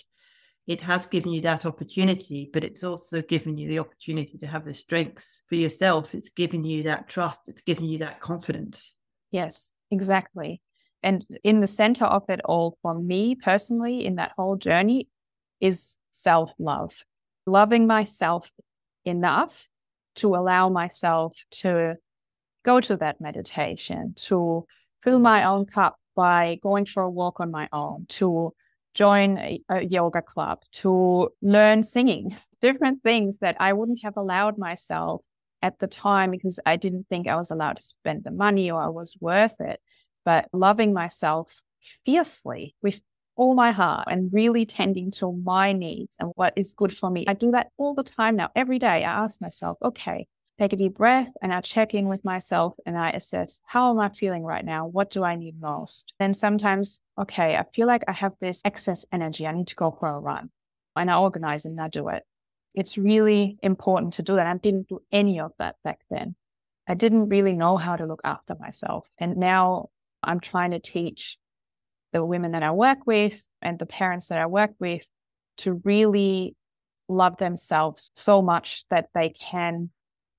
it 0.72 0.80
has 0.80 1.06
given 1.06 1.34
you 1.34 1.42
that 1.42 1.66
opportunity, 1.66 2.50
but 2.54 2.64
it's 2.64 2.82
also 2.82 3.22
given 3.22 3.58
you 3.58 3.68
the 3.68 3.80
opportunity 3.80 4.38
to 4.38 4.48
have 4.48 4.64
the 4.64 4.74
strengths 4.74 5.44
for 5.50 5.56
yourself. 5.56 6.16
It's 6.16 6.30
given 6.30 6.64
you 6.64 6.84
that 6.84 7.10
trust, 7.10 7.50
it's 7.50 7.62
given 7.62 7.84
you 7.84 7.98
that 7.98 8.22
confidence. 8.22 8.96
Yes, 9.32 9.70
exactly. 9.92 10.62
And 11.04 11.26
in 11.44 11.60
the 11.60 11.68
center 11.68 12.06
of 12.06 12.24
it 12.30 12.40
all, 12.46 12.78
for 12.82 12.94
me 12.94 13.36
personally, 13.36 14.06
in 14.06 14.16
that 14.16 14.32
whole 14.38 14.56
journey, 14.56 15.10
is 15.60 15.98
self 16.12 16.52
love 16.58 16.94
loving 17.46 17.86
myself 17.86 18.50
enough 19.04 19.68
to 20.16 20.36
allow 20.36 20.70
myself 20.70 21.44
to 21.52 21.96
go 22.64 22.80
to 22.80 22.96
that 22.96 23.20
meditation, 23.20 24.14
to 24.16 24.66
fill 25.04 25.20
my 25.20 25.44
own 25.44 25.66
cup 25.66 25.98
by 26.16 26.60
going 26.64 26.86
for 26.86 27.04
a 27.04 27.10
walk 27.10 27.42
on 27.42 27.52
my 27.52 27.68
own, 27.74 28.06
to 28.08 28.54
join 28.94 29.38
a, 29.38 29.62
a, 29.70 29.82
yoga 29.84 30.22
club, 30.22 30.60
to 30.72 31.30
learn 31.42 31.84
singing, 31.84 32.36
different 32.62 33.04
things 33.04 33.40
that 33.40 33.58
I 33.60 33.74
wouldn't 33.74 34.04
have 34.04 34.18
allowed 34.18 34.58
myself 34.58 35.22
at 35.62 35.80
the 35.80 35.88
time 35.88 36.32
because 36.32 36.60
I 36.66 36.76
didn't 36.76 37.08
think 37.08 37.28
I 37.28 37.36
was 37.36 37.52
allowed 37.52 37.78
to 37.78 37.84
spend 37.84 38.24
the 38.24 38.32
money 38.32 38.72
or 38.72 38.82
I 38.82 38.90
was 38.90 39.16
worth 39.20 39.60
it. 39.62 39.80
But 40.26 40.48
loving 40.54 40.94
myself 40.94 41.62
fiercely 42.06 42.76
with 42.82 43.02
all 43.36 43.56
my 43.56 43.72
heart 43.72 44.08
and 44.10 44.32
really 44.32 44.66
tending 44.66 45.12
to 45.12 45.32
my 45.32 45.72
needs 45.72 46.16
and 46.20 46.32
what 46.36 46.54
is 46.56 46.74
good 46.74 46.96
for 46.96 47.10
me. 47.10 47.26
I 47.28 47.34
do 47.34 47.52
that 47.52 47.72
all 47.78 47.96
the 47.96 48.04
time 48.04 48.36
now. 48.36 48.50
Every 48.56 48.78
day 48.78 48.88
I 48.88 49.24
ask 49.24 49.42
myself, 49.42 49.78
okay, 49.82 50.28
take 50.60 50.74
a 50.74 50.76
deep 50.76 50.96
breath 50.96 51.30
and 51.42 51.54
I 51.54 51.62
check 51.62 51.94
in 51.94 52.08
with 52.08 52.24
myself 52.24 52.76
and 52.86 52.98
I 52.98 53.10
assess 53.12 53.62
how 53.66 53.92
am 53.92 54.00
I 54.00 54.10
feeling 54.10 54.44
right 54.44 54.64
now? 54.64 54.88
What 54.88 55.10
do 55.10 55.24
I 55.24 55.36
need 55.36 55.60
most? 55.60 56.14
Then 56.20 56.34
sometimes, 56.34 57.02
okay, 57.20 57.56
I 57.56 57.66
feel 57.74 57.88
like 57.88 58.04
I 58.08 58.14
have 58.14 58.34
this 58.40 58.62
excess 58.64 59.06
energy. 59.12 59.48
I 59.48 59.54
need 59.54 59.68
to 59.68 59.76
go 59.76 59.96
for 60.00 60.10
a 60.10 60.20
run. 60.20 60.50
And 60.96 61.10
I 61.10 61.18
organize 61.18 61.66
and 61.66 61.80
I 61.80 61.88
do 61.88 62.10
it. 62.10 62.24
It's 62.74 62.98
really 62.98 63.58
important 63.64 64.14
to 64.14 64.24
do 64.24 64.36
that. 64.36 64.48
I 64.48 64.58
didn't 64.58 64.90
do 64.90 65.02
any 65.12 65.40
of 65.40 65.52
that 65.58 65.76
back 65.84 66.00
then. 66.10 66.36
I 66.88 66.94
didn't 66.94 67.30
really 67.30 67.54
know 67.54 67.78
how 67.78 67.96
to 67.96 68.06
look 68.06 68.22
after 68.24 68.56
myself. 68.56 69.08
And 69.18 69.38
now 69.38 69.90
I'm 70.24 70.40
trying 70.40 70.72
to 70.72 70.80
teach 70.80 71.38
the 72.12 72.24
women 72.24 72.52
that 72.52 72.64
I 72.64 72.72
work 72.72 73.08
with 73.08 73.48
and 73.62 73.80
the 73.80 73.86
parents 73.86 74.28
that 74.28 74.38
I 74.38 74.46
work 74.46 74.72
with 74.80 75.08
to 75.60 75.82
really 75.84 76.56
love 77.08 77.38
themselves 77.38 78.12
so 78.16 78.42
much 78.42 78.86
that 78.90 79.10
they 79.14 79.30
can 79.30 79.90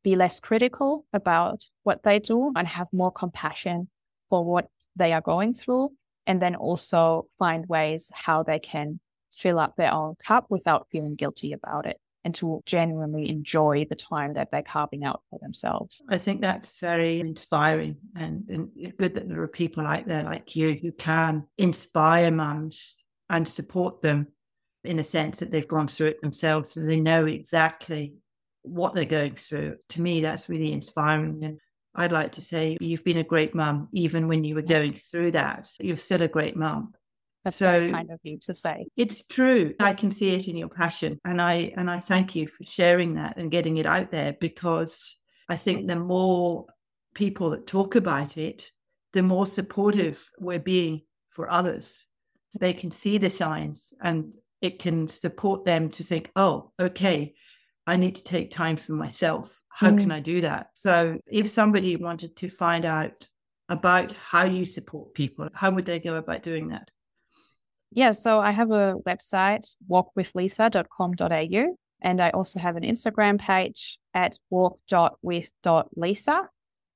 be 0.02 0.16
less 0.16 0.40
critical 0.40 1.06
about 1.12 1.64
what 1.82 2.02
they 2.02 2.18
do 2.18 2.52
and 2.56 2.66
have 2.66 2.88
more 2.92 3.12
compassion 3.12 3.88
for 4.28 4.44
what 4.44 4.68
they 4.96 5.12
are 5.12 5.20
going 5.20 5.54
through. 5.54 5.92
And 6.26 6.40
then 6.40 6.54
also 6.54 7.26
find 7.38 7.66
ways 7.66 8.10
how 8.14 8.42
they 8.42 8.60
can 8.60 9.00
fill 9.32 9.58
up 9.58 9.74
their 9.76 9.92
own 9.92 10.14
cup 10.24 10.46
without 10.48 10.86
feeling 10.90 11.14
guilty 11.14 11.52
about 11.52 11.86
it 11.86 11.98
and 12.24 12.34
to 12.36 12.62
genuinely 12.66 13.28
enjoy 13.28 13.84
the 13.88 13.96
time 13.96 14.34
that 14.34 14.50
they're 14.50 14.62
carving 14.62 15.04
out 15.04 15.22
for 15.28 15.38
themselves. 15.40 16.02
I 16.08 16.18
think 16.18 16.40
that's 16.40 16.78
very 16.78 17.20
inspiring 17.20 17.96
and, 18.16 18.48
and 18.48 18.94
good 18.96 19.14
that 19.14 19.28
there 19.28 19.42
are 19.42 19.48
people 19.48 19.86
out 19.86 20.06
there 20.06 20.22
like 20.22 20.54
you 20.54 20.74
who 20.74 20.92
can 20.92 21.44
inspire 21.58 22.30
mums 22.30 23.02
and 23.28 23.48
support 23.48 24.02
them 24.02 24.28
in 24.84 24.98
a 24.98 25.02
sense 25.02 25.38
that 25.38 25.50
they've 25.50 25.66
gone 25.66 25.88
through 25.88 26.08
it 26.08 26.20
themselves 26.20 26.76
and 26.76 26.88
they 26.88 27.00
know 27.00 27.26
exactly 27.26 28.14
what 28.62 28.94
they're 28.94 29.04
going 29.04 29.34
through. 29.34 29.76
To 29.90 30.00
me, 30.00 30.22
that's 30.22 30.48
really 30.48 30.72
inspiring. 30.72 31.44
And 31.44 31.60
I'd 31.94 32.12
like 32.12 32.32
to 32.32 32.40
say 32.40 32.76
you've 32.80 33.04
been 33.04 33.18
a 33.18 33.24
great 33.24 33.54
mum, 33.54 33.88
even 33.92 34.28
when 34.28 34.44
you 34.44 34.54
were 34.54 34.62
going 34.62 34.94
through 34.94 35.32
that. 35.32 35.68
You're 35.80 35.96
still 35.96 36.22
a 36.22 36.28
great 36.28 36.56
mum. 36.56 36.94
That's 37.44 37.56
so 37.56 37.90
kind 37.90 38.10
of 38.10 38.20
you 38.22 38.38
to 38.42 38.54
say. 38.54 38.86
It's 38.96 39.24
true. 39.24 39.74
I 39.80 39.94
can 39.94 40.12
see 40.12 40.34
it 40.34 40.46
in 40.46 40.56
your 40.56 40.68
passion. 40.68 41.18
And 41.24 41.42
I 41.42 41.72
and 41.76 41.90
I 41.90 41.98
thank 41.98 42.36
you 42.36 42.46
for 42.46 42.64
sharing 42.64 43.14
that 43.14 43.36
and 43.36 43.50
getting 43.50 43.78
it 43.78 43.86
out 43.86 44.10
there 44.10 44.34
because 44.40 45.16
I 45.48 45.56
think 45.56 45.88
the 45.88 45.96
more 45.96 46.66
people 47.14 47.50
that 47.50 47.66
talk 47.66 47.96
about 47.96 48.36
it, 48.36 48.70
the 49.12 49.22
more 49.22 49.46
supportive 49.46 50.30
we're 50.38 50.58
being 50.58 51.02
for 51.30 51.50
others. 51.50 52.06
They 52.58 52.72
can 52.72 52.90
see 52.90 53.18
the 53.18 53.30
signs 53.30 53.92
and 54.00 54.34
it 54.60 54.78
can 54.78 55.08
support 55.08 55.64
them 55.64 55.90
to 55.90 56.04
think, 56.04 56.30
oh, 56.36 56.70
okay, 56.80 57.34
I 57.86 57.96
need 57.96 58.16
to 58.16 58.22
take 58.22 58.50
time 58.50 58.76
for 58.76 58.92
myself. 58.92 59.52
How 59.68 59.90
mm. 59.90 60.00
can 60.00 60.12
I 60.12 60.20
do 60.20 60.40
that? 60.42 60.68
So 60.74 61.18
if 61.26 61.48
somebody 61.48 61.96
wanted 61.96 62.36
to 62.36 62.48
find 62.48 62.84
out 62.84 63.26
about 63.68 64.12
how 64.12 64.44
you 64.44 64.64
support 64.64 65.14
people, 65.14 65.48
how 65.54 65.70
would 65.70 65.86
they 65.86 65.98
go 65.98 66.16
about 66.16 66.42
doing 66.42 66.68
that? 66.68 66.90
Yeah, 67.94 68.12
so 68.12 68.40
I 68.40 68.52
have 68.52 68.70
a 68.70 68.94
website, 69.06 69.76
walkwithlisa.com.au, 69.90 71.76
and 72.00 72.20
I 72.20 72.30
also 72.30 72.58
have 72.58 72.76
an 72.76 72.84
Instagram 72.84 73.38
page 73.38 73.98
at 74.14 74.38
walk.with.lisa, 74.48 76.48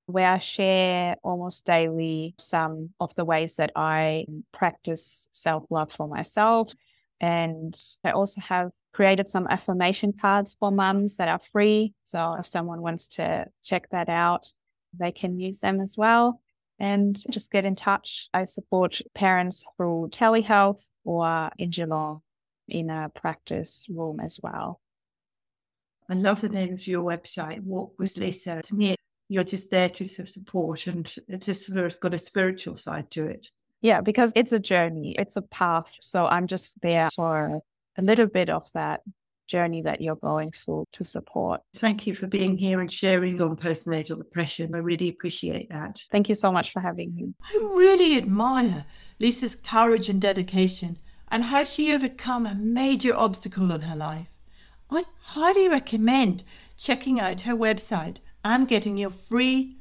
where 0.07 0.33
I 0.33 0.39
share 0.39 1.17
almost 1.23 1.67
daily 1.67 2.35
some 2.39 2.91
of 2.99 3.15
the 3.15 3.27
ways 3.27 3.57
that 3.57 3.73
I 3.77 4.25
practice 4.53 5.29
self 5.33 5.65
love 5.71 5.93
for 5.93 6.09
myself. 6.09 6.73
And 7.21 7.79
I 8.05 8.11
also 8.11 8.41
have 8.41 8.71
created 8.93 9.29
some 9.29 9.47
affirmation 9.49 10.13
cards 10.13 10.57
for 10.59 10.71
mums 10.71 11.17
that 11.17 11.29
are 11.29 11.41
free. 11.53 11.95
So 12.05 12.37
if 12.39 12.47
someone 12.47 12.81
wants 12.81 13.09
to 13.09 13.47
check 13.63 13.89
that 13.91 14.09
out, 14.09 14.53
they 14.99 15.13
can 15.13 15.39
use 15.39 15.61
them 15.61 15.81
as 15.81 15.97
well 15.97 16.41
and 16.79 17.21
just 17.31 17.51
get 17.51 17.65
in 17.65 17.75
touch. 17.75 18.29
I 18.35 18.45
support 18.45 19.01
parents 19.15 19.67
through 19.77 20.09
telehealth 20.13 20.89
or 21.05 21.51
in 21.59 21.71
Geelong 21.71 22.23
in 22.69 22.91
a 22.91 23.11
practice 23.15 23.87
room 23.89 24.21
as 24.21 24.39
well. 24.43 24.81
I 26.09 26.15
love 26.15 26.41
the 26.41 26.49
name 26.49 26.75
of 26.75 26.87
your 26.87 27.03
website, 27.03 27.61
Walk 27.63 27.99
with 27.99 28.17
Lisa. 28.17 28.63
To 28.63 28.75
me, 28.75 28.95
you're 29.29 29.45
just 29.45 29.71
there 29.71 29.89
to 29.89 30.07
support 30.07 30.87
and 30.87 31.13
it's 31.29 31.47
just 31.47 31.67
sort 31.67 31.85
of 31.85 32.01
got 32.01 32.15
a 32.15 32.19
spiritual 32.19 32.77
side 32.77 33.11
to 33.11 33.27
it. 33.27 33.49
Yeah, 33.87 34.01
because 34.01 34.33
it's 34.35 34.51
a 34.51 34.59
journey, 34.59 35.15
it's 35.17 35.37
a 35.37 35.43
path. 35.43 35.97
So 36.03 36.27
I'm 36.27 36.49
just 36.49 36.81
there 36.81 37.09
for 37.15 37.61
a 37.97 38.03
little 38.03 38.27
bit 38.27 38.51
of 38.51 38.69
that 38.73 39.03
journey 39.47 39.81
that 39.83 40.01
you're 40.01 40.17
going 40.17 40.51
through 40.51 40.87
to 40.95 41.05
support. 41.05 41.61
Thank 41.77 42.05
you 42.05 42.13
for 42.13 42.27
being 42.27 42.57
here 42.57 42.81
and 42.81 42.91
sharing 42.91 43.41
on 43.41 43.55
postnatal 43.55 44.19
depression. 44.19 44.75
I 44.75 44.79
really 44.79 45.09
appreciate 45.09 45.71
that. 45.71 46.03
Thank 46.11 46.29
you 46.29 46.35
so 46.35 46.51
much 46.51 46.73
for 46.73 46.81
having 46.81 47.15
me. 47.15 47.33
I 47.45 47.59
really 47.77 48.17
admire 48.17 48.87
Lisa's 49.21 49.55
courage 49.55 50.09
and 50.09 50.21
dedication 50.21 50.99
and 51.29 51.45
how 51.45 51.63
she 51.63 51.95
overcome 51.95 52.45
a 52.45 52.57
major 52.57 53.15
obstacle 53.15 53.71
in 53.71 53.83
her 53.83 53.95
life. 53.95 54.27
I 54.91 55.05
highly 55.21 55.69
recommend 55.69 56.43
checking 56.77 57.21
out 57.21 57.43
her 57.43 57.55
website 57.55 58.17
and 58.45 58.67
getting 58.67 58.99
your 58.99 59.11
free 59.11 59.76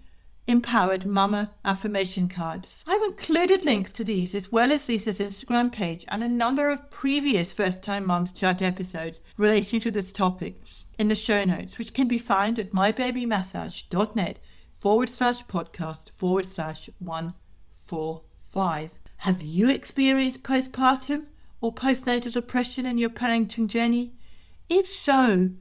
empowered 0.48 1.06
mama 1.06 1.52
affirmation 1.64 2.28
cards. 2.28 2.84
I've 2.88 3.02
included 3.04 3.66
links 3.66 3.92
to 3.94 4.04
these 4.04 4.36
as 4.36 4.52
well 4.52 4.72
as 4.72 4.88
Lisa's 4.88 5.20
Instagram 5.20 5.72
page 5.72 6.06
and 6.08 6.24
a 6.24 6.28
number 6.28 6.70
of 6.70 6.90
previous 6.92 7.52
First 7.52 7.82
Time 7.82 8.06
Moms 8.06 8.32
Chat 8.32 8.62
episodes 8.62 9.22
relating 9.38 9.80
to 9.82 9.92
this 9.92 10.12
topic 10.12 10.62
in 11.00 11.08
the 11.08 11.16
show 11.16 11.44
notes, 11.44 11.78
which 11.78 11.94
can 11.94 12.08
be 12.08 12.18
found 12.18 12.60
at 12.60 12.72
mybabymassage.net 12.72 14.40
forward 14.80 15.10
slash 15.10 15.44
podcast 15.46 16.12
forward 16.16 16.46
slash 16.46 16.90
145. 17.00 19.00
Have 19.18 19.42
you 19.42 19.70
experienced 19.70 20.44
postpartum 20.44 21.26
or 21.62 21.74
postnatal 21.74 22.32
depression 22.32 22.86
in 22.86 22.98
your 22.98 23.10
parenting 23.10 23.68
journey? 23.68 24.14
If 24.70 24.88
so, 24.88 25.52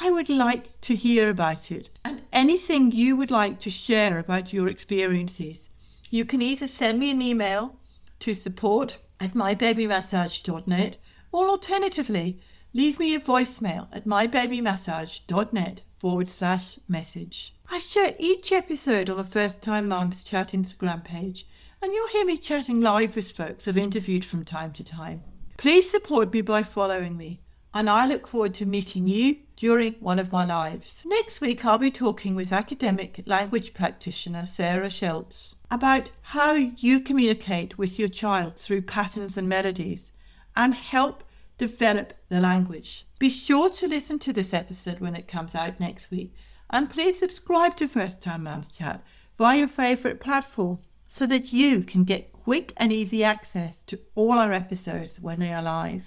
I 0.00 0.10
would 0.10 0.28
like 0.28 0.80
to 0.82 0.96
hear 0.96 1.30
about 1.30 1.70
it 1.70 1.88
and 2.04 2.22
anything 2.32 2.90
you 2.90 3.16
would 3.16 3.30
like 3.30 3.60
to 3.60 3.70
share 3.70 4.18
about 4.18 4.52
your 4.52 4.66
experiences. 4.66 5.70
You 6.10 6.24
can 6.24 6.42
either 6.42 6.66
send 6.66 6.98
me 6.98 7.10
an 7.12 7.22
email 7.22 7.76
to 8.20 8.34
support 8.34 8.98
at 9.20 9.34
mybabymassage.net 9.34 10.96
or 11.30 11.48
alternatively, 11.48 12.40
leave 12.72 12.98
me 12.98 13.14
a 13.14 13.20
voicemail 13.20 13.86
at 13.92 14.04
mybabymassage.net 14.04 15.82
forward 15.98 16.28
slash 16.28 16.78
message. 16.88 17.54
I 17.70 17.78
share 17.78 18.14
each 18.18 18.52
episode 18.52 19.08
on 19.08 19.16
the 19.16 19.24
First 19.24 19.62
Time 19.62 19.88
Mums 19.88 20.24
Chat 20.24 20.52
Instagram 20.52 21.04
page, 21.04 21.46
and 21.80 21.92
you'll 21.92 22.08
hear 22.08 22.26
me 22.26 22.36
chatting 22.36 22.80
live 22.80 23.16
with 23.16 23.32
folks 23.32 23.68
I've 23.68 23.78
interviewed 23.78 24.24
from 24.24 24.44
time 24.44 24.72
to 24.72 24.84
time. 24.84 25.22
Please 25.56 25.88
support 25.88 26.32
me 26.32 26.40
by 26.40 26.62
following 26.62 27.16
me 27.16 27.40
and 27.74 27.90
I 27.90 28.06
look 28.06 28.28
forward 28.28 28.54
to 28.54 28.66
meeting 28.66 29.08
you 29.08 29.36
during 29.56 29.94
one 29.94 30.20
of 30.20 30.30
my 30.30 30.44
lives. 30.44 31.02
Next 31.04 31.40
week, 31.40 31.64
I'll 31.64 31.76
be 31.76 31.90
talking 31.90 32.36
with 32.36 32.52
academic 32.52 33.20
language 33.26 33.74
practitioner 33.74 34.46
Sarah 34.46 34.88
Schultz 34.88 35.56
about 35.72 36.12
how 36.22 36.52
you 36.52 37.00
communicate 37.00 37.76
with 37.76 37.98
your 37.98 38.08
child 38.08 38.56
through 38.56 38.82
patterns 38.82 39.36
and 39.36 39.48
melodies 39.48 40.12
and 40.54 40.72
help 40.74 41.24
develop 41.58 42.14
the 42.28 42.40
language. 42.40 43.06
Be 43.18 43.28
sure 43.28 43.68
to 43.70 43.88
listen 43.88 44.20
to 44.20 44.32
this 44.32 44.54
episode 44.54 45.00
when 45.00 45.16
it 45.16 45.26
comes 45.26 45.54
out 45.54 45.80
next 45.80 46.12
week, 46.12 46.32
and 46.70 46.88
please 46.88 47.18
subscribe 47.18 47.76
to 47.76 47.88
First 47.88 48.22
Time 48.22 48.44
Mums 48.44 48.68
Chat 48.68 49.02
via 49.36 49.58
your 49.58 49.68
favourite 49.68 50.20
platform 50.20 50.78
so 51.08 51.26
that 51.26 51.52
you 51.52 51.82
can 51.82 52.04
get 52.04 52.32
quick 52.32 52.72
and 52.76 52.92
easy 52.92 53.24
access 53.24 53.82
to 53.84 53.98
all 54.14 54.32
our 54.32 54.52
episodes 54.52 55.20
when 55.20 55.40
they 55.40 55.52
are 55.52 55.62
live. 55.62 56.02